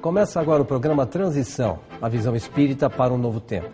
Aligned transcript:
Começa 0.00 0.40
agora 0.40 0.62
o 0.62 0.64
programa 0.64 1.06
Transição, 1.06 1.80
a 2.00 2.08
visão 2.08 2.36
espírita 2.36 2.88
para 2.88 3.12
um 3.12 3.18
novo 3.18 3.40
tempo. 3.40 3.68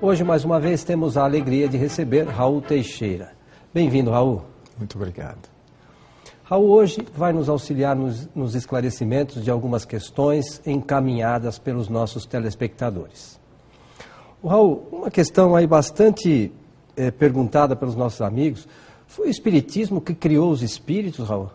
Hoje, 0.00 0.22
mais 0.22 0.44
uma 0.44 0.60
vez, 0.60 0.84
temos 0.84 1.16
a 1.16 1.24
alegria 1.24 1.68
de 1.68 1.76
receber 1.76 2.28
Raul 2.28 2.62
Teixeira. 2.62 3.32
Bem-vindo, 3.74 4.10
Raul. 4.10 4.42
Muito 4.78 4.96
obrigado. 4.96 5.48
Raul 6.44 6.70
hoje 6.70 7.06
vai 7.16 7.32
nos 7.32 7.48
auxiliar 7.48 7.96
nos, 7.96 8.28
nos, 8.34 8.54
esclarecimentos 8.54 9.42
de 9.42 9.50
algumas 9.50 9.84
questões 9.84 10.62
encaminhadas 10.64 11.58
pelos 11.58 11.88
nossos 11.88 12.24
telespectadores. 12.24 13.40
O 14.42 14.48
Raul, 14.48 14.86
uma 14.92 15.10
questão 15.10 15.56
aí 15.56 15.66
bastante 15.66 16.52
é, 16.96 17.10
perguntada 17.10 17.74
pelos 17.76 17.94
nossos 17.94 18.20
amigos, 18.20 18.66
foi 19.06 19.28
o 19.28 19.30
Espiritismo 19.30 20.00
que 20.00 20.14
criou 20.14 20.50
os 20.50 20.62
espíritos, 20.62 21.28
Raul? 21.28 21.50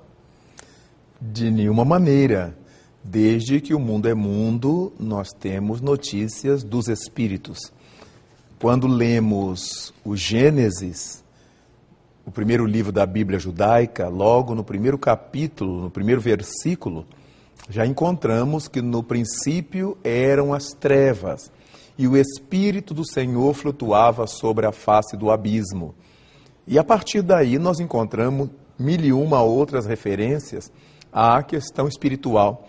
De 1.20 1.49
nenhuma 1.49 1.85
maneira. 1.85 2.55
Desde 3.03 3.62
que 3.62 3.73
o 3.73 3.79
mundo 3.79 4.09
é 4.09 4.13
mundo, 4.16 4.91
nós 4.99 5.29
temos 5.31 5.79
notícias 5.79 6.63
dos 6.63 6.88
espíritos. 6.88 7.71
Quando 8.59 8.88
lemos 8.88 9.93
o 10.03 10.16
Gênesis, 10.16 11.23
o 12.26 12.31
primeiro 12.31 12.65
livro 12.65 12.91
da 12.91 13.05
Bíblia 13.05 13.38
judaica, 13.38 14.07
logo 14.07 14.55
no 14.55 14.63
primeiro 14.63 14.98
capítulo, 14.98 15.84
no 15.84 15.91
primeiro 15.91 16.20
versículo, 16.20 17.05
já 17.70 17.85
encontramos 17.85 18.67
que 18.67 18.81
no 18.81 19.04
princípio 19.04 19.98
eram 20.04 20.54
as 20.54 20.73
trevas 20.73 21.52
e 21.98 22.07
o 22.07 22.18
Espírito 22.18 22.93
do 22.93 23.07
Senhor 23.07 23.54
flutuava 23.54 24.27
sobre 24.27 24.65
a 24.65 24.71
face 24.71 25.15
do 25.15 25.32
abismo. 25.32 25.96
E 26.68 26.77
a 26.79 26.84
partir 26.84 27.21
daí 27.21 27.57
nós 27.57 27.79
encontramos 27.79 28.49
mil 28.77 28.99
e 29.02 29.13
uma 29.13 29.41
outras 29.41 29.85
referências 29.85 30.71
à 31.12 31.41
questão 31.41 31.87
espiritual. 31.87 32.68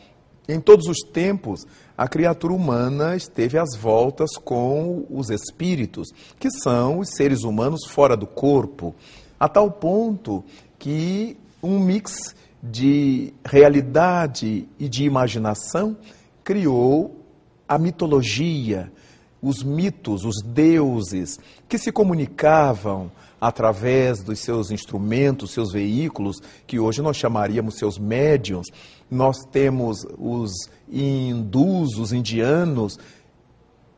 Em 0.48 0.60
todos 0.60 0.86
os 0.86 0.98
tempos, 1.12 1.66
a 1.98 2.06
criatura 2.06 2.52
humana 2.52 3.16
esteve 3.16 3.58
às 3.58 3.74
voltas 3.74 4.36
com 4.36 5.04
os 5.10 5.28
espíritos, 5.28 6.08
que 6.38 6.48
são 6.50 7.00
os 7.00 7.08
seres 7.16 7.42
humanos 7.42 7.84
fora 7.86 8.16
do 8.16 8.26
corpo, 8.26 8.94
a 9.40 9.48
tal 9.48 9.70
ponto 9.70 10.44
que 10.78 11.36
um 11.60 11.80
mix 11.80 12.34
de 12.62 13.34
realidade 13.44 14.68
e 14.78 14.88
de 14.88 15.04
imaginação 15.04 15.96
criou 16.44 17.24
a 17.68 17.76
mitologia, 17.78 18.92
os 19.42 19.62
mitos, 19.62 20.24
os 20.24 20.42
deuses, 20.42 21.38
que 21.68 21.78
se 21.78 21.92
comunicavam 21.92 23.10
através 23.40 24.22
dos 24.22 24.40
seus 24.40 24.70
instrumentos, 24.70 25.52
seus 25.52 25.72
veículos, 25.72 26.40
que 26.66 26.78
hoje 26.78 27.02
nós 27.02 27.16
chamaríamos 27.16 27.76
seus 27.76 27.98
médiums. 27.98 28.66
Nós 29.10 29.36
temos 29.52 30.06
os 30.18 30.52
hindus, 30.90 31.98
os 31.98 32.12
indianos, 32.12 32.98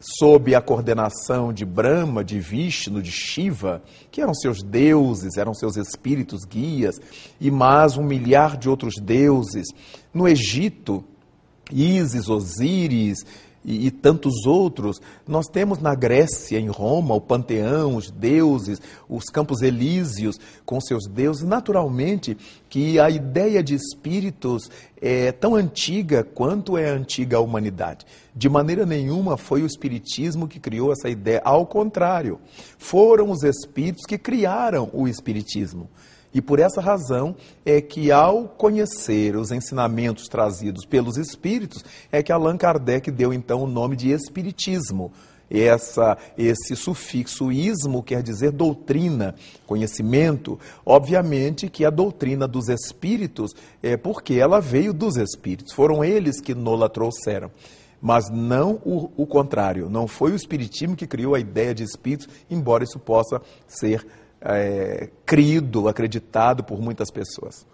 sob 0.00 0.55
a 0.55 0.61
coordenação 0.61 1.52
de 1.52 1.64
Brahma, 1.64 2.25
de 2.25 2.39
Vishnu, 2.39 3.02
de 3.02 3.11
Shiva, 3.11 3.83
que 4.11 4.20
eram 4.20 4.34
seus 4.34 4.62
deuses, 4.62 5.36
eram 5.36 5.55
seus 5.55 5.77
espíritos 5.77 6.45
guias, 6.45 6.97
e 7.41 7.50
mais 7.50 7.97
um 7.97 8.02
milhar 8.02 8.56
de 8.56 8.69
outros 8.69 8.95
deuses. 9.00 9.67
No 10.12 10.28
Egito, 10.28 11.05
Ísis, 11.70 12.28
Osíris, 12.28 13.25
e, 13.64 13.87
e, 13.87 13.91
tantos 13.91 14.47
outros. 14.47 15.01
Nós 15.27 15.47
temos 15.47 15.78
na 15.78 15.95
Grécia, 15.95 16.59
em 16.59 16.69
Roma, 16.69 17.14
o 17.14 17.20
panteão, 17.20 17.97
os 17.97 18.11
deuses, 18.11 18.80
os 19.08 19.24
campos 19.24 19.63
elíseos 19.63 20.39
com 20.64 20.80
seus 20.80 21.07
deuses. 21.07 21.42
Naturalmente 21.42 22.36
que 22.69 22.98
a 22.98 23.11
ideia 23.11 23.63
de 23.63 23.74
espíritos 23.74 24.70
é 25.01 25.33
tão 25.33 25.55
antiga 25.55 26.23
quanto 26.23 26.77
é 26.77 26.89
antiga 26.89 27.36
a 27.36 27.41
humanidade. 27.41 28.07
De 28.35 28.48
maneira 28.48 28.86
nenhuma 28.86 29.36
foi 29.36 29.63
o 29.63 29.67
espiritismo 29.67 30.48
que 30.48 30.61
criou 30.61 30.92
essa 30.92 31.08
ideia, 31.08 31.42
ao 31.45 31.67
contrário, 31.67 32.39
foram 32.79 33.30
os 33.30 33.42
espíritos 33.42 34.05
que 34.07 34.19
criaram 34.19 34.90
o 34.92 35.08
espiritismo. 35.08 35.89
E 36.33 36.42
por 36.42 36.58
essa 36.58 36.80
razão 36.80 37.34
é 37.64 37.80
que, 37.80 38.12
ao 38.12 38.44
conhecer 38.44 39.34
os 39.36 39.50
ensinamentos 39.50 40.28
trazidos 40.28 40.84
pelos 40.84 41.16
espíritos, 41.16 41.84
é 42.12 42.22
que 42.22 42.33
Allan 42.33 42.56
Kardec 42.56 43.11
deu 43.11 43.33
então 43.33 43.62
o 43.62 43.66
nome 43.66 43.96
de 43.96 44.11
Espiritismo. 44.11 45.11
Essa, 45.50 46.18
esse 46.36 46.77
sufixo 46.77 47.50
ismo 47.50 48.02
quer 48.02 48.22
dizer 48.22 48.50
doutrina, 48.50 49.34
conhecimento. 49.66 50.58
Obviamente 50.84 51.70
que 51.70 51.86
a 51.86 51.90
doutrina 51.90 52.46
dos 52.46 52.68
espíritos 52.68 53.52
é 53.83 53.96
porque 53.96 54.34
ela 54.34 54.60
veio 54.60 54.92
dos 54.92 55.16
espíritos, 55.16 55.72
foram 55.72 56.05
eles 56.05 56.40
que 56.40 56.55
nola 56.55 56.89
trouxeram 56.89 57.50
mas 58.00 58.30
não 58.30 58.80
o, 58.84 59.10
o, 59.16 59.27
contrário. 59.27 59.90
Não 59.90 60.06
foi 60.06 60.30
o 60.30 60.36
Espiritismo 60.36 60.95
que 60.95 61.05
criou 61.05 61.34
a 61.34 61.40
ideia 61.40 61.74
de 61.74 61.83
espíritos, 61.83 62.28
embora 62.48 62.84
isso 62.84 62.96
possa 62.96 63.42
ser 63.66 64.06
é, 64.41 65.09
crido, 65.25 65.89
acreditado 65.89 66.63
por 66.63 66.81
muitas 66.81 67.11
pessoas. 67.11 67.67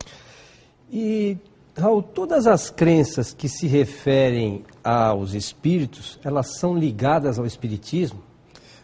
E, 0.91 1.37
Raul, 1.77 2.03
todas 2.03 2.47
as 2.47 2.71
crenças 2.71 3.33
que 3.33 3.49
se 3.49 3.67
referem 3.67 4.65
aos 4.83 5.35
espíritos, 5.35 6.19
elas 6.25 6.59
são 6.59 6.77
ligadas 6.77 7.39
ao 7.39 7.47
espiritismo? 7.47 8.23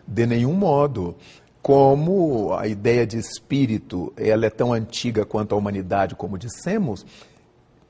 De 0.07 0.27
nenhum 0.27 0.55
modo. 0.55 1.15
Como 1.63 2.55
a 2.55 2.67
ideia 2.67 3.07
de 3.07 3.19
espírito 3.19 4.13
ela 4.17 4.47
é 4.47 4.51
tão 4.51 4.73
antiga 4.73 5.27
quanto 5.27 5.55
a 5.55 5.59
humanidade, 5.59 6.15
como 6.15 6.39
dissemos, 6.39 7.05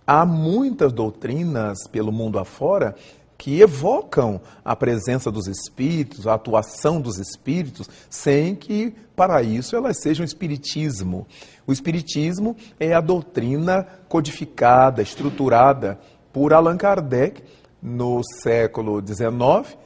há 0.05 0.27
muitas 0.27 0.93
doutrinas 0.93 1.87
pelo 1.87 2.11
mundo 2.11 2.41
afora 2.41 2.97
que 3.39 3.59
evocam 3.59 4.39
a 4.63 4.77
presença 4.77 5.31
dos 5.31 5.47
espíritos, 5.47 6.27
a 6.27 6.35
atuação 6.35 7.01
dos 7.01 7.19
espíritos, 7.19 7.89
sem 8.11 8.55
que 8.55 8.93
para 9.21 9.43
isso 9.43 9.77
elas 9.77 10.01
sejam 10.01 10.25
espiritismo. 10.25 11.27
O 11.67 11.75
espiritismo 11.75 12.57
é 12.79 12.95
a 12.95 13.03
doutrina 13.03 13.87
codificada, 14.09 15.03
estruturada 15.03 16.01
por 16.33 16.55
Allan 16.55 16.79
Kardec 16.79 17.43
no 17.83 18.23
século 18.43 19.07
XIX, 19.07 19.77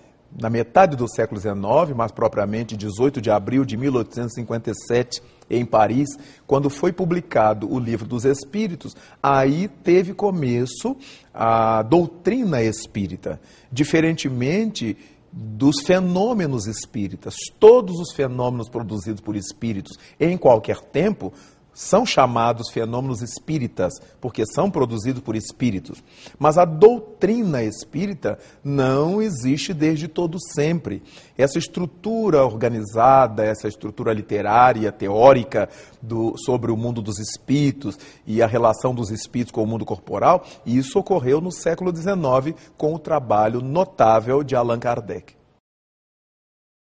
na 0.41 0.49
metade 0.49 0.97
do 0.97 1.13
século 1.13 1.41
XIX, 1.41 1.97
mais 1.97 2.13
propriamente 2.13 2.77
18 2.77 3.21
de 3.21 3.29
abril 3.29 3.65
de 3.65 3.77
1857, 3.77 5.21
em 5.51 5.65
Paris, 5.65 6.11
quando 6.47 6.71
foi 6.71 6.93
publicado 6.93 7.69
o 7.69 7.81
Livro 7.81 8.07
dos 8.07 8.25
Espíritos, 8.25 8.95
aí 9.21 9.67
teve 9.67 10.15
começo 10.15 10.97
a 11.35 11.83
doutrina 11.83 12.63
espírita. 12.63 13.41
Diferentemente 13.73 14.97
dos 15.37 15.83
fenômenos 15.85 16.67
espíritas, 16.67 17.35
todos 17.59 17.99
os 17.99 18.13
fenômenos 18.13 18.69
produzidos 18.69 19.21
por 19.21 19.35
espíritos 19.35 19.99
em 20.21 20.39
qualquer 20.39 20.81
tempo 20.81 21.33
são 21.75 22.07
chamados 22.07 22.71
fenômenos 22.71 23.21
espíritas, 23.21 23.93
porque 24.21 24.45
são 24.47 24.71
produzidos 24.71 25.23
por 25.23 25.37
espíritos. 25.37 26.03
Mas 26.39 26.57
a 26.57 26.65
doutrina 26.65 27.63
espírita 27.63 28.39
não 28.63 29.21
existe 29.21 29.75
desde 29.75 30.09
todo 30.09 30.39
sempre. 30.55 31.03
Essa 31.37 31.59
estrutura 31.59 32.45
organizada, 32.45 33.45
essa 33.45 33.69
estrutura 33.69 34.13
literária, 34.13 34.93
teórica 34.93 35.69
do, 36.01 36.35
sobre 36.39 36.71
o 36.71 36.77
mundo 36.77 37.03
dos 37.03 37.19
espíritos 37.19 37.99
e 38.27 38.41
a 38.41 38.47
relação 38.47 38.95
dos 38.95 39.11
espíritos 39.11 39.53
com 39.53 39.63
o 39.63 39.67
mundo 39.67 39.85
corporal, 39.85 40.45
isso 40.65 40.99
ocorreu 40.99 41.41
no 41.41 41.53
século 41.53 41.95
XIX 41.95 42.57
com 42.77 42.95
o 42.95 42.99
trabalho 42.99 43.61
notável 43.61 44.43
de 44.45 44.55
Allan 44.55 44.79
Kardec. 44.79 45.35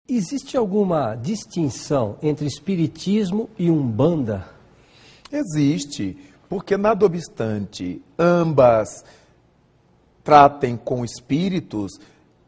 Existe 0.09 0.55
alguma 0.55 1.15
distinção 1.15 2.17
entre 2.21 2.47
espiritismo 2.47 3.49
e 3.59 3.69
umbanda? 3.69 4.56
Existe, 5.31 6.17
porque 6.47 6.77
nada 6.77 7.05
obstante 7.05 8.01
ambas 8.17 9.03
tratem 10.23 10.75
com 10.75 11.05
espíritos, 11.05 11.93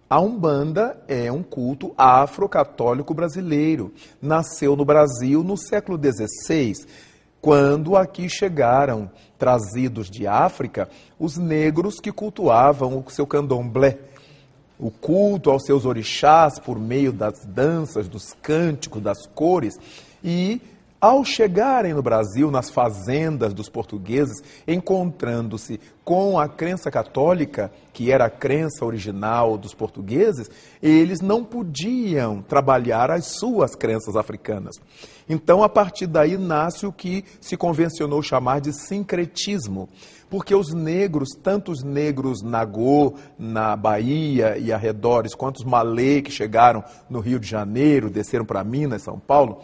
a 0.10 0.20
Umbanda 0.20 1.00
é 1.08 1.32
um 1.32 1.44
culto 1.44 1.94
afro-católico 1.96 3.14
brasileiro. 3.14 3.94
Nasceu 4.20 4.76
no 4.76 4.84
Brasil 4.84 5.44
no 5.44 5.56
século 5.56 6.00
XVI, 6.02 6.74
quando 7.40 7.96
aqui 7.96 8.28
chegaram, 8.28 9.10
trazidos 9.38 10.10
de 10.10 10.26
África, 10.26 10.90
os 11.20 11.38
negros 11.38 12.00
que 12.00 12.12
cultuavam 12.12 13.04
o 13.06 13.12
seu 13.12 13.28
candomblé. 13.28 14.00
O 14.80 14.90
culto 14.90 15.52
aos 15.52 15.64
seus 15.64 15.86
orixás 15.86 16.58
por 16.58 16.80
meio 16.80 17.14
das 17.14 17.46
danças, 17.46 18.08
dos 18.08 18.34
cânticos, 18.42 19.02
das 19.04 19.28
cores. 19.28 19.78
E 20.24 20.60
Ao 21.02 21.24
chegarem 21.24 21.94
no 21.94 22.02
Brasil, 22.02 22.52
nas 22.52 22.70
fazendas 22.70 23.54
dos 23.54 23.70
portugueses, 23.70 24.44
encontrando-se 24.68 25.80
com 26.04 26.38
a 26.38 26.50
crença 26.50 26.92
católica, 26.92 27.72
que 27.94 28.12
era 28.12 28.26
a 28.26 28.30
crença 28.30 28.84
original 28.84 29.58
dos 29.58 29.74
portugueses, 29.74 30.50
eles 30.84 31.22
não 31.22 31.42
podiam 31.42 32.42
trabalhar 32.42 33.12
as 33.12 33.28
suas 33.28 33.76
crenças 33.76 34.18
africanas. 34.18 34.76
Então, 35.30 35.64
a 35.64 35.70
partir 35.70 36.06
daí 36.06 36.38
nasce 36.38 36.86
o 36.86 36.92
que 36.92 37.24
se 37.40 37.56
convencionou 37.56 38.22
chamar 38.22 38.60
de 38.60 38.74
sincretismo, 38.74 39.88
porque 40.30 40.54
os 40.54 40.74
negros, 40.74 41.30
tanto 41.42 41.72
os 41.72 41.82
negros 41.82 42.42
Nagô, 42.42 43.14
na 43.38 43.74
Bahia 43.74 44.58
e 44.58 44.74
arredores, 44.74 45.34
quanto 45.34 45.60
os 45.60 45.64
malê 45.64 46.22
que 46.22 46.32
chegaram 46.32 46.84
no 47.10 47.22
Rio 47.22 47.40
de 47.40 47.48
Janeiro, 47.48 48.10
desceram 48.10 48.44
para 48.44 48.64
Minas, 48.66 49.04
São 49.04 49.18
Paulo, 49.18 49.62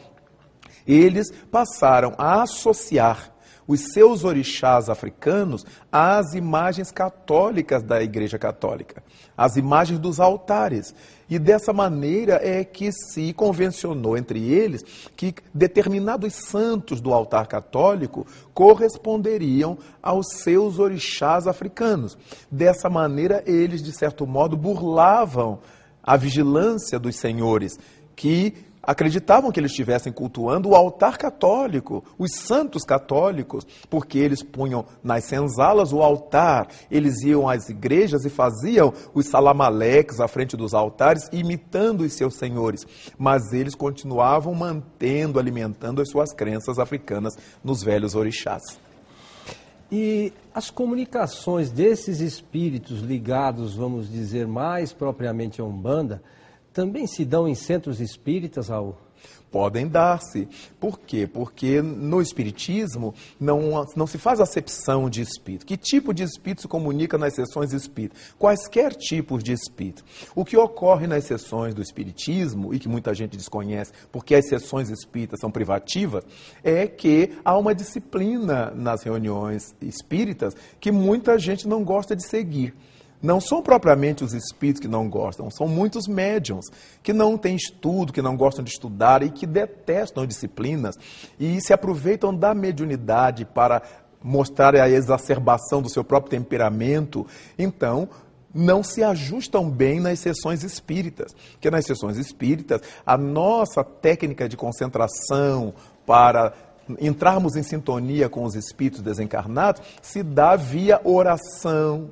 eles 0.87 1.31
passaram 1.51 2.13
a 2.17 2.43
associar 2.43 3.35
os 3.67 3.93
seus 3.93 4.23
orixás 4.23 4.89
africanos 4.89 5.65
às 5.91 6.33
imagens 6.33 6.91
católicas 6.91 7.81
da 7.81 8.01
Igreja 8.01 8.37
Católica, 8.37 9.03
às 9.35 9.55
imagens 9.55 9.99
dos 9.99 10.19
altares. 10.19 10.93
E 11.27 11.39
dessa 11.39 11.73
maneira 11.73 12.39
é 12.43 12.63
que 12.63 12.91
se 12.91 13.33
convencionou 13.33 14.15
entre 14.15 14.47
eles 14.47 14.83
que 15.15 15.33
determinados 15.51 16.33
santos 16.33 17.01
do 17.01 17.11
altar 17.11 17.47
católico 17.47 18.27
corresponderiam 18.53 19.77
aos 20.03 20.27
seus 20.43 20.77
orixás 20.77 21.47
africanos. 21.47 22.15
Dessa 22.51 22.89
maneira, 22.89 23.43
eles, 23.47 23.81
de 23.81 23.91
certo 23.91 24.27
modo, 24.27 24.55
burlavam 24.55 25.59
a 26.03 26.15
vigilância 26.15 26.99
dos 26.99 27.15
senhores, 27.15 27.79
que 28.15 28.53
acreditavam 28.85 29.51
que 29.51 29.59
eles 29.59 29.71
estivessem 29.71 30.11
cultuando 30.11 30.69
o 30.69 30.75
altar 30.75 31.17
católico, 31.17 32.03
os 32.17 32.31
santos 32.33 32.83
católicos, 32.83 33.65
porque 33.89 34.17
eles 34.17 34.43
punham 34.43 34.85
nas 35.03 35.25
senzalas 35.25 35.91
o 35.91 36.01
altar, 36.01 36.67
eles 36.89 37.21
iam 37.23 37.49
às 37.49 37.69
igrejas 37.69 38.25
e 38.25 38.29
faziam 38.29 38.93
os 39.13 39.27
salamaleques 39.27 40.19
à 40.19 40.27
frente 40.27 40.55
dos 40.55 40.73
altares, 40.73 41.29
imitando 41.31 42.01
os 42.01 42.13
seus 42.13 42.35
senhores. 42.35 42.85
Mas 43.17 43.53
eles 43.53 43.75
continuavam 43.75 44.53
mantendo, 44.53 45.39
alimentando 45.39 46.01
as 46.01 46.09
suas 46.09 46.33
crenças 46.33 46.79
africanas 46.79 47.33
nos 47.63 47.83
velhos 47.83 48.15
orixás. 48.15 48.63
E 49.91 50.33
as 50.53 50.71
comunicações 50.71 51.69
desses 51.69 52.19
espíritos 52.19 53.01
ligados, 53.01 53.75
vamos 53.75 54.09
dizer, 54.11 54.47
mais 54.47 54.91
propriamente 54.91 55.61
a 55.61 55.63
Umbanda, 55.63 56.21
também 56.75 57.07
se 57.07 57.23
dão 57.23 57.47
em 57.47 57.55
centros 57.55 58.01
espíritas, 58.01 58.67
Raul? 58.67 58.97
Podem 59.49 59.87
dar-se. 59.87 60.49
Por 60.77 60.99
quê? 60.99 61.25
Porque 61.25 61.81
no 61.81 62.21
Espiritismo 62.21 63.15
não, 63.39 63.85
não 63.95 64.05
se 64.05 64.17
faz 64.17 64.41
acepção 64.41 65.09
de 65.09 65.21
espírito. 65.21 65.65
Que 65.65 65.77
tipo 65.77 66.13
de 66.13 66.23
espírito 66.23 66.63
se 66.63 66.67
comunica 66.67 67.17
nas 67.17 67.33
sessões 67.33 67.71
espíritas? 67.71 68.19
Quaisquer 68.37 68.93
tipos 68.93 69.41
de 69.41 69.53
espírito. 69.53 70.03
O 70.35 70.43
que 70.43 70.57
ocorre 70.57 71.07
nas 71.07 71.23
sessões 71.23 71.73
do 71.73 71.81
Espiritismo, 71.81 72.73
e 72.73 72.79
que 72.79 72.89
muita 72.89 73.13
gente 73.13 73.37
desconhece, 73.37 73.93
porque 74.11 74.35
as 74.35 74.49
sessões 74.49 74.89
espíritas 74.89 75.39
são 75.39 75.49
privativas, 75.49 76.25
é 76.61 76.85
que 76.85 77.37
há 77.45 77.57
uma 77.57 77.73
disciplina 77.73 78.71
nas 78.71 79.03
reuniões 79.03 79.73
espíritas 79.81 80.53
que 80.77 80.91
muita 80.91 81.39
gente 81.39 81.65
não 81.65 81.85
gosta 81.85 82.13
de 82.13 82.27
seguir. 82.27 82.73
Não 83.25 83.41
são 83.41 83.59
propriamente 83.59 84.23
os 84.23 84.35
espíritos 84.35 84.79
que 84.79 84.87
não 84.87 85.09
gostam, 85.09 85.49
são 85.49 85.67
muitos 85.67 86.07
médiums 86.07 86.67
que 87.01 87.11
não 87.11 87.39
têm 87.39 87.55
estudo, 87.55 88.13
que 88.13 88.21
não 88.21 88.37
gostam 88.37 88.63
de 88.63 88.69
estudar 88.69 89.23
e 89.23 89.31
que 89.31 89.47
detestam 89.47 90.27
disciplinas 90.27 90.93
e 91.39 91.59
se 91.59 91.73
aproveitam 91.73 92.35
da 92.35 92.53
mediunidade 92.53 93.43
para 93.43 93.81
mostrar 94.23 94.75
a 94.75 94.87
exacerbação 94.87 95.81
do 95.81 95.89
seu 95.89 96.03
próprio 96.03 96.29
temperamento. 96.29 97.25
Então, 97.57 98.07
não 98.53 98.83
se 98.83 99.03
ajustam 99.03 99.71
bem 99.71 99.99
nas 99.99 100.19
sessões 100.19 100.63
espíritas. 100.63 101.33
Porque 101.53 101.71
nas 101.71 101.83
sessões 101.83 102.17
espíritas, 102.17 102.79
a 103.03 103.17
nossa 103.17 103.83
técnica 103.83 104.47
de 104.47 104.55
concentração 104.55 105.73
para 106.05 106.53
entrarmos 107.01 107.55
em 107.55 107.63
sintonia 107.63 108.29
com 108.29 108.43
os 108.43 108.53
espíritos 108.53 109.01
desencarnados 109.01 109.81
se 110.03 110.21
dá 110.21 110.55
via 110.55 111.01
oração, 111.03 112.11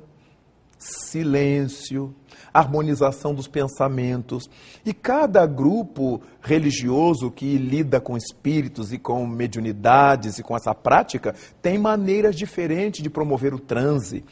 silêncio, 0.84 2.14
harmonização 2.52 3.34
dos 3.34 3.48
pensamentos. 3.48 4.48
E 4.84 4.92
cada 4.92 5.46
grupo 5.46 6.20
religioso 6.40 7.30
que 7.30 7.56
lida 7.56 8.00
com 8.00 8.16
espíritos 8.16 8.92
e 8.92 8.98
com 8.98 9.26
mediunidades 9.26 10.38
e 10.38 10.42
com 10.42 10.56
essa 10.56 10.74
prática 10.74 11.34
tem 11.60 11.78
maneiras 11.78 12.36
diferentes 12.36 13.02
de 13.02 13.10
promover 13.10 13.54
o 13.54 13.58
transe. 13.58 14.24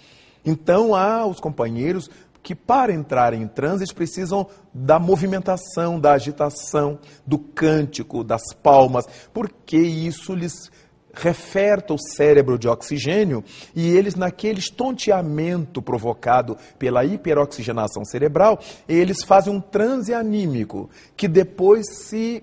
Então 0.44 0.94
há 0.94 1.26
os 1.26 1.40
companheiros 1.40 2.10
que 2.43 2.55
para 2.55 2.93
entrar 2.93 3.32
em 3.32 3.46
transe 3.46 3.84
precisam 3.94 4.48
da 4.75 4.98
movimentação, 4.98 6.00
da 6.00 6.12
agitação, 6.14 6.98
do 7.25 7.38
cântico, 7.38 8.25
das 8.25 8.52
palmas, 8.52 9.06
porque 9.32 9.76
isso 9.76 10.34
lhes 10.34 10.70
referta 11.12 11.93
o 11.93 11.99
cérebro 11.99 12.59
de 12.59 12.69
oxigênio 12.69 13.44
e 13.75 13.88
eles, 13.88 14.14
naquele 14.14 14.59
estonteamento 14.59 15.82
provocado 15.82 16.56
pela 16.79 17.05
hiperoxigenação 17.05 18.05
cerebral, 18.05 18.59
eles 18.88 19.23
fazem 19.23 19.55
um 19.55 19.61
transe 19.61 20.14
anímico 20.14 20.88
que 21.17 21.29
depois 21.29 21.87
se 22.06 22.43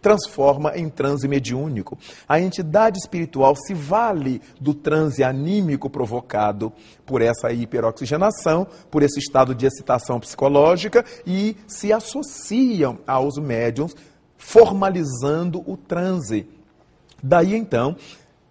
transforma 0.00 0.76
em 0.76 0.88
transe 0.88 1.26
mediúnico. 1.26 1.98
A 2.28 2.40
entidade 2.40 2.98
espiritual 2.98 3.54
se 3.56 3.74
vale 3.74 4.40
do 4.60 4.72
transe 4.72 5.22
anímico 5.22 5.90
provocado 5.90 6.72
por 7.04 7.20
essa 7.20 7.52
hiperoxigenação, 7.52 8.66
por 8.90 9.02
esse 9.02 9.18
estado 9.18 9.54
de 9.54 9.66
excitação 9.66 10.20
psicológica 10.20 11.04
e 11.26 11.56
se 11.66 11.92
associam 11.92 12.98
aos 13.06 13.38
médiums, 13.38 13.94
formalizando 14.36 15.62
o 15.66 15.76
transe 15.76 16.46
Daí 17.22 17.54
então, 17.54 17.96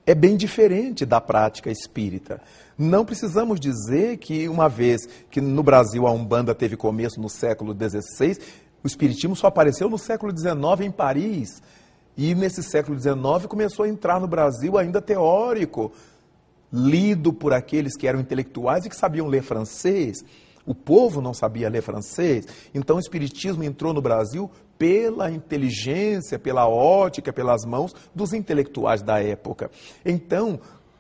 é 0.06 0.16
bem 0.16 0.38
diferente 0.38 1.06
da 1.06 1.20
prática 1.20 1.70
espírita. 1.70 2.42
Não 2.78 3.04
precisamos 3.04 3.60
dizer 3.60 4.18
que, 4.18 4.48
uma 4.48 4.70
vez 4.70 5.02
que 5.30 5.42
no 5.42 5.64
Brasil 5.64 6.08
a 6.08 6.12
Umbanda 6.12 6.56
teve 6.56 6.78
começo 6.78 7.20
no 7.20 7.30
século 7.30 7.74
XVI, 7.74 8.38
o 8.84 8.88
Espiritismo 8.88 9.36
só 9.36 9.48
apareceu 9.48 9.90
no 9.90 9.98
século 9.98 10.32
XIX 10.32 10.88
em 10.88 10.92
Paris. 10.92 11.62
E 12.16 12.34
nesse 12.34 12.64
século 12.64 12.98
XIX 12.98 13.46
começou 13.48 13.86
a 13.86 13.90
entrar 13.90 14.20
no 14.20 14.28
Brasil 14.28 14.78
ainda 14.78 15.02
teórico, 15.02 15.92
lido 16.72 17.34
por 17.34 17.54
aqueles 17.54 17.96
que 17.98 18.08
eram 18.08 18.20
intelectuais 18.20 18.86
e 18.86 18.90
que 18.90 18.96
sabiam 18.96 19.28
ler 19.28 19.44
francês. 19.44 20.24
O 20.68 20.76
povo 20.76 21.22
não 21.22 21.34
sabia 21.34 21.70
ler 21.70 21.82
francês. 21.82 22.46
Então 22.76 22.98
o 22.98 23.00
Espiritismo 23.00 23.64
entrou 23.64 23.94
no 23.94 24.02
Brasil 24.02 24.52
pela 24.78 25.32
inteligência, 25.32 26.38
pela 26.38 26.68
ótica, 26.68 27.34
pelas 27.34 27.66
mãos 27.66 27.96
dos 28.14 28.34
intelectuais 28.34 29.02
da 29.02 29.20
época. 29.20 29.72
Então, 30.06 30.60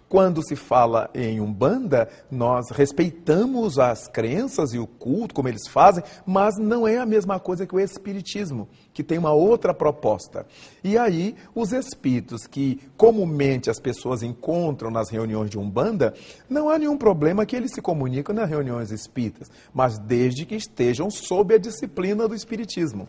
quando 0.09 0.41
se 0.41 0.55
fala 0.55 1.09
em 1.13 1.41
Umbanda, 1.41 2.09
nós 2.31 2.69
respeitamos 2.71 3.77
as 3.77 4.07
crenças 4.07 4.73
e 4.73 4.79
o 4.79 4.87
culto, 4.87 5.35
como 5.35 5.49
eles 5.49 5.67
fazem, 5.67 6.03
mas 6.25 6.57
não 6.57 6.87
é 6.87 6.97
a 6.97 7.05
mesma 7.05 7.39
coisa 7.39 7.65
que 7.65 7.75
o 7.75 7.79
Espiritismo, 7.79 8.69
que 8.93 9.03
tem 9.03 9.17
uma 9.17 9.33
outra 9.33 9.73
proposta. 9.73 10.45
E 10.83 10.97
aí, 10.97 11.35
os 11.53 11.73
espíritos 11.73 12.47
que 12.47 12.79
comumente 12.95 13.69
as 13.69 13.79
pessoas 13.79 14.23
encontram 14.23 14.89
nas 14.89 15.09
reuniões 15.09 15.49
de 15.49 15.59
Umbanda, 15.59 16.13
não 16.49 16.69
há 16.69 16.77
nenhum 16.79 16.97
problema 16.97 17.45
que 17.45 17.55
eles 17.55 17.71
se 17.73 17.81
comunicam 17.81 18.33
nas 18.33 18.49
reuniões 18.49 18.91
espíritas, 18.91 19.51
mas 19.73 19.99
desde 19.99 20.45
que 20.45 20.55
estejam 20.55 21.09
sob 21.09 21.53
a 21.53 21.57
disciplina 21.57 22.27
do 22.27 22.35
Espiritismo. 22.35 23.07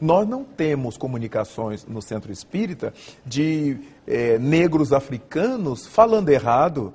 Nós 0.00 0.26
não 0.26 0.44
temos 0.44 0.96
comunicações 0.96 1.84
no 1.84 2.00
centro 2.00 2.32
espírita 2.32 2.94
de 3.24 3.78
é, 4.06 4.38
negros 4.38 4.92
africanos 4.92 5.86
falando 5.86 6.28
errado. 6.30 6.94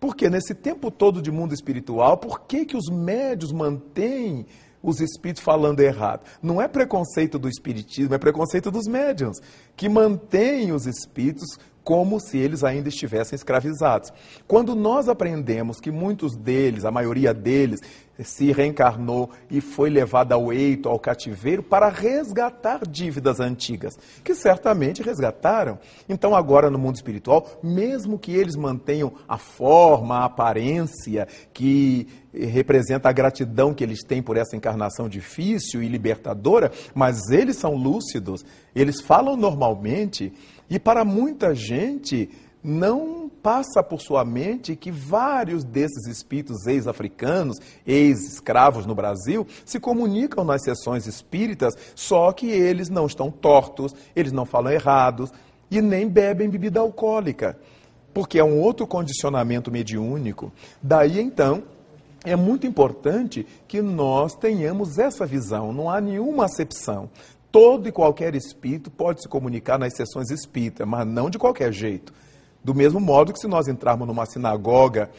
Porque 0.00 0.30
nesse 0.30 0.54
tempo 0.54 0.90
todo 0.90 1.20
de 1.20 1.30
mundo 1.30 1.52
espiritual, 1.52 2.16
por 2.16 2.40
que, 2.40 2.64
que 2.64 2.76
os 2.76 2.88
médios 2.90 3.52
mantêm 3.52 4.46
os 4.82 4.98
espíritos 4.98 5.42
falando 5.42 5.80
errado? 5.80 6.22
Não 6.42 6.60
é 6.60 6.66
preconceito 6.66 7.38
do 7.38 7.48
espiritismo, 7.48 8.14
é 8.14 8.18
preconceito 8.18 8.70
dos 8.70 8.86
médiums, 8.88 9.38
que 9.76 9.90
mantêm 9.90 10.72
os 10.72 10.86
espíritos 10.86 11.58
como 11.84 12.20
se 12.20 12.38
eles 12.38 12.62
ainda 12.62 12.88
estivessem 12.88 13.36
escravizados. 13.36 14.12
Quando 14.46 14.74
nós 14.74 15.08
aprendemos 15.08 15.80
que 15.80 15.90
muitos 15.90 16.36
deles, 16.36 16.84
a 16.84 16.90
maioria 16.90 17.34
deles, 17.34 17.80
se 18.22 18.52
reencarnou 18.52 19.30
e 19.50 19.60
foi 19.60 19.90
levado 19.90 20.32
ao 20.32 20.52
eito, 20.52 20.88
ao 20.88 20.98
cativeiro, 20.98 21.62
para 21.62 21.88
resgatar 21.88 22.86
dívidas 22.86 23.40
antigas, 23.40 23.98
que 24.22 24.34
certamente 24.34 25.02
resgataram. 25.02 25.78
Então, 26.08 26.34
agora 26.34 26.70
no 26.70 26.78
mundo 26.78 26.96
espiritual, 26.96 27.46
mesmo 27.62 28.18
que 28.18 28.32
eles 28.32 28.56
mantenham 28.56 29.12
a 29.28 29.38
forma, 29.38 30.18
a 30.18 30.24
aparência 30.24 31.26
que 31.52 32.08
representa 32.32 33.08
a 33.08 33.12
gratidão 33.12 33.74
que 33.74 33.82
eles 33.82 34.02
têm 34.04 34.22
por 34.22 34.36
essa 34.36 34.56
encarnação 34.56 35.08
difícil 35.08 35.82
e 35.82 35.88
libertadora, 35.88 36.70
mas 36.94 37.30
eles 37.30 37.56
são 37.56 37.74
lúcidos, 37.74 38.44
eles 38.74 39.00
falam 39.00 39.36
normalmente, 39.36 40.32
e 40.68 40.78
para 40.78 41.04
muita 41.04 41.54
gente 41.54 42.30
não 42.62 43.29
passa 43.42 43.82
por 43.82 44.00
sua 44.00 44.24
mente 44.24 44.76
que 44.76 44.90
vários 44.90 45.64
desses 45.64 46.06
espíritos 46.06 46.66
ex-africanos, 46.66 47.58
ex-escravos 47.86 48.86
no 48.86 48.94
Brasil, 48.94 49.46
se 49.64 49.80
comunicam 49.80 50.44
nas 50.44 50.62
sessões 50.62 51.06
espíritas, 51.06 51.74
só 51.94 52.32
que 52.32 52.50
eles 52.50 52.88
não 52.88 53.06
estão 53.06 53.30
tortos, 53.30 53.94
eles 54.14 54.32
não 54.32 54.44
falam 54.44 54.72
errados 54.72 55.32
e 55.70 55.80
nem 55.80 56.08
bebem 56.08 56.48
bebida 56.48 56.80
alcoólica, 56.80 57.56
porque 58.12 58.38
é 58.38 58.44
um 58.44 58.58
outro 58.58 58.86
condicionamento 58.86 59.70
mediúnico. 59.70 60.52
Daí 60.82 61.20
então, 61.20 61.62
é 62.24 62.36
muito 62.36 62.66
importante 62.66 63.46
que 63.66 63.80
nós 63.80 64.34
tenhamos 64.34 64.98
essa 64.98 65.24
visão, 65.24 65.72
não 65.72 65.88
há 65.88 66.00
nenhuma 66.00 66.44
acepção. 66.44 67.08
Todo 67.50 67.88
e 67.88 67.92
qualquer 67.92 68.34
espírito 68.34 68.90
pode 68.90 69.22
se 69.22 69.28
comunicar 69.28 69.78
nas 69.78 69.96
sessões 69.96 70.30
espíritas, 70.30 70.86
mas 70.86 71.06
não 71.06 71.28
de 71.28 71.38
qualquer 71.38 71.72
jeito. 71.72 72.12
Do 72.62 72.74
mesmo 72.74 73.00
modo 73.00 73.32
que 73.32 73.40
se 73.40 73.48
nós 73.48 73.68
entrarmos 73.68 74.06
numa 74.06 74.26
sinagoga 74.26 75.10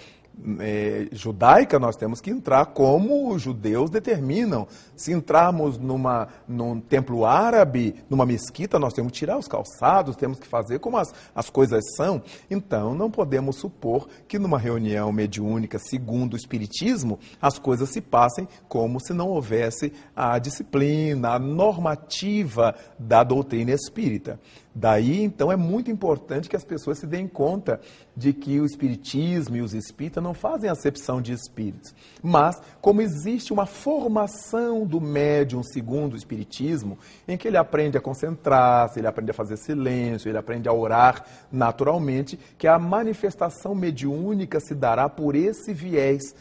é, 0.59 1.07
judaica, 1.11 1.77
nós 1.77 1.95
temos 1.95 2.19
que 2.19 2.29
entrar 2.29 2.65
como 2.67 3.31
os 3.31 3.41
judeus 3.41 3.89
determinam. 3.89 4.67
Se 4.95 5.11
entrarmos 5.11 5.77
numa, 5.77 6.27
num 6.47 6.79
templo 6.79 7.25
árabe, 7.25 7.95
numa 8.09 8.25
mesquita, 8.25 8.79
nós 8.79 8.93
temos 8.93 9.11
que 9.11 9.19
tirar 9.19 9.37
os 9.37 9.47
calçados, 9.47 10.15
temos 10.15 10.39
que 10.39 10.47
fazer 10.47 10.79
como 10.79 10.97
as, 10.97 11.13
as 11.35 11.49
coisas 11.49 11.83
são. 11.95 12.21
Então, 12.49 12.95
não 12.95 13.11
podemos 13.11 13.57
supor 13.57 14.07
que 14.27 14.39
numa 14.39 14.57
reunião 14.57 15.11
mediúnica, 15.11 15.77
segundo 15.79 16.33
o 16.33 16.37
Espiritismo, 16.37 17.19
as 17.41 17.59
coisas 17.59 17.89
se 17.89 18.01
passem 18.01 18.47
como 18.67 18.99
se 18.99 19.13
não 19.13 19.29
houvesse 19.29 19.91
a 20.15 20.39
disciplina, 20.39 21.33
a 21.33 21.39
normativa 21.39 22.75
da 22.97 23.23
doutrina 23.23 23.71
espírita. 23.71 24.39
Daí, 24.73 25.21
então, 25.21 25.51
é 25.51 25.57
muito 25.57 25.91
importante 25.91 26.47
que 26.47 26.55
as 26.55 26.63
pessoas 26.63 26.97
se 26.97 27.05
deem 27.05 27.27
conta 27.27 27.81
de 28.15 28.31
que 28.31 28.57
o 28.61 28.65
Espiritismo 28.65 29.57
e 29.57 29.61
os 29.61 29.73
espíritas 29.73 30.23
não 30.23 30.33
fazem 30.33 30.69
acepção 30.69 31.21
de 31.21 31.33
espíritos. 31.33 31.93
Mas, 32.23 32.61
como 32.79 33.01
existe 33.01 33.51
uma 33.51 33.65
formação 33.65 34.85
do 34.85 35.01
médium 35.01 35.61
segundo 35.61 36.13
o 36.13 36.15
Espiritismo, 36.15 36.97
em 37.27 37.37
que 37.37 37.49
ele 37.49 37.57
aprende 37.57 37.97
a 37.97 38.01
concentrar-se, 38.01 38.99
ele 38.99 39.07
aprende 39.07 39.31
a 39.31 39.33
fazer 39.33 39.57
silêncio, 39.57 40.29
ele 40.29 40.37
aprende 40.37 40.69
a 40.69 40.73
orar 40.73 41.25
naturalmente, 41.51 42.39
que 42.57 42.67
a 42.67 42.79
manifestação 42.79 43.75
mediúnica 43.75 44.61
se 44.61 44.73
dará 44.73 45.09
por 45.09 45.35
esse 45.35 45.73
viés 45.73 46.33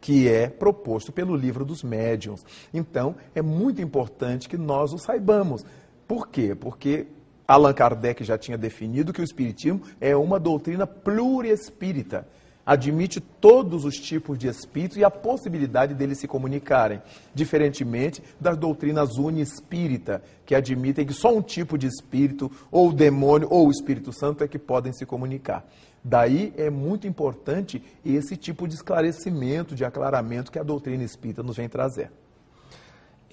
que 0.00 0.28
é 0.28 0.48
proposto 0.48 1.12
pelo 1.12 1.36
livro 1.36 1.64
dos 1.64 1.84
médiuns. 1.84 2.44
Então, 2.74 3.14
é 3.36 3.42
muito 3.42 3.80
importante 3.80 4.48
que 4.48 4.56
nós 4.56 4.92
o 4.92 4.98
saibamos. 4.98 5.64
Por 6.06 6.28
quê? 6.28 6.54
Porque 6.54 7.06
Allan 7.48 7.72
Kardec 7.72 8.22
já 8.22 8.36
tinha 8.36 8.58
definido 8.58 9.10
que 9.10 9.22
o 9.22 9.24
Espiritismo 9.24 9.80
é 9.98 10.14
uma 10.14 10.38
doutrina 10.38 10.86
pluriespírita. 10.86 12.28
Admite 12.66 13.18
todos 13.18 13.86
os 13.86 13.94
tipos 13.94 14.38
de 14.38 14.46
espíritos 14.46 14.98
e 14.98 15.02
a 15.02 15.10
possibilidade 15.10 15.94
deles 15.94 16.18
se 16.18 16.28
comunicarem, 16.28 17.00
diferentemente 17.34 18.22
das 18.38 18.58
doutrinas 18.58 19.16
uniespírita, 19.16 20.22
que 20.44 20.54
admitem 20.54 21.06
que 21.06 21.14
só 21.14 21.34
um 21.34 21.40
tipo 21.40 21.78
de 21.78 21.86
espírito, 21.86 22.52
ou 22.70 22.92
demônio, 22.92 23.48
ou 23.50 23.70
Espírito 23.70 24.12
Santo, 24.12 24.44
é 24.44 24.48
que 24.48 24.58
podem 24.58 24.92
se 24.92 25.06
comunicar. 25.06 25.66
Daí 26.04 26.52
é 26.58 26.68
muito 26.68 27.06
importante 27.06 27.82
esse 28.04 28.36
tipo 28.36 28.68
de 28.68 28.74
esclarecimento, 28.74 29.74
de 29.74 29.86
aclaramento 29.86 30.52
que 30.52 30.58
a 30.58 30.62
doutrina 30.62 31.02
espírita 31.02 31.42
nos 31.42 31.56
vem 31.56 31.70
trazer. 31.70 32.12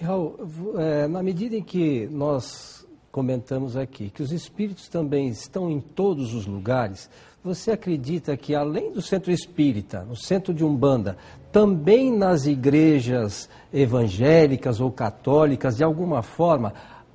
Raul, 0.00 0.38
é, 0.78 1.06
na 1.06 1.22
medida 1.22 1.54
em 1.54 1.62
que 1.62 2.08
nós 2.10 2.85
comentamos 3.16 3.78
aqui, 3.78 4.10
que 4.10 4.22
os 4.22 4.30
espíritos 4.30 4.88
também 4.88 5.28
estão 5.28 5.70
em 5.70 5.80
todos 5.80 6.34
os 6.34 6.46
lugares, 6.46 7.08
você 7.42 7.70
acredita 7.70 8.36
que 8.36 8.54
além 8.54 8.92
do 8.92 9.00
centro 9.00 9.32
espírita, 9.32 10.02
no 10.02 10.14
centro 10.14 10.52
de 10.52 10.62
Umbanda, 10.62 11.16
também 11.50 12.14
nas 12.14 12.44
igrejas 12.44 13.48
evangélicas 13.72 14.82
ou 14.82 14.90
católicas, 14.90 15.78
de 15.78 15.82
alguma 15.82 16.20
forma, 16.20 16.74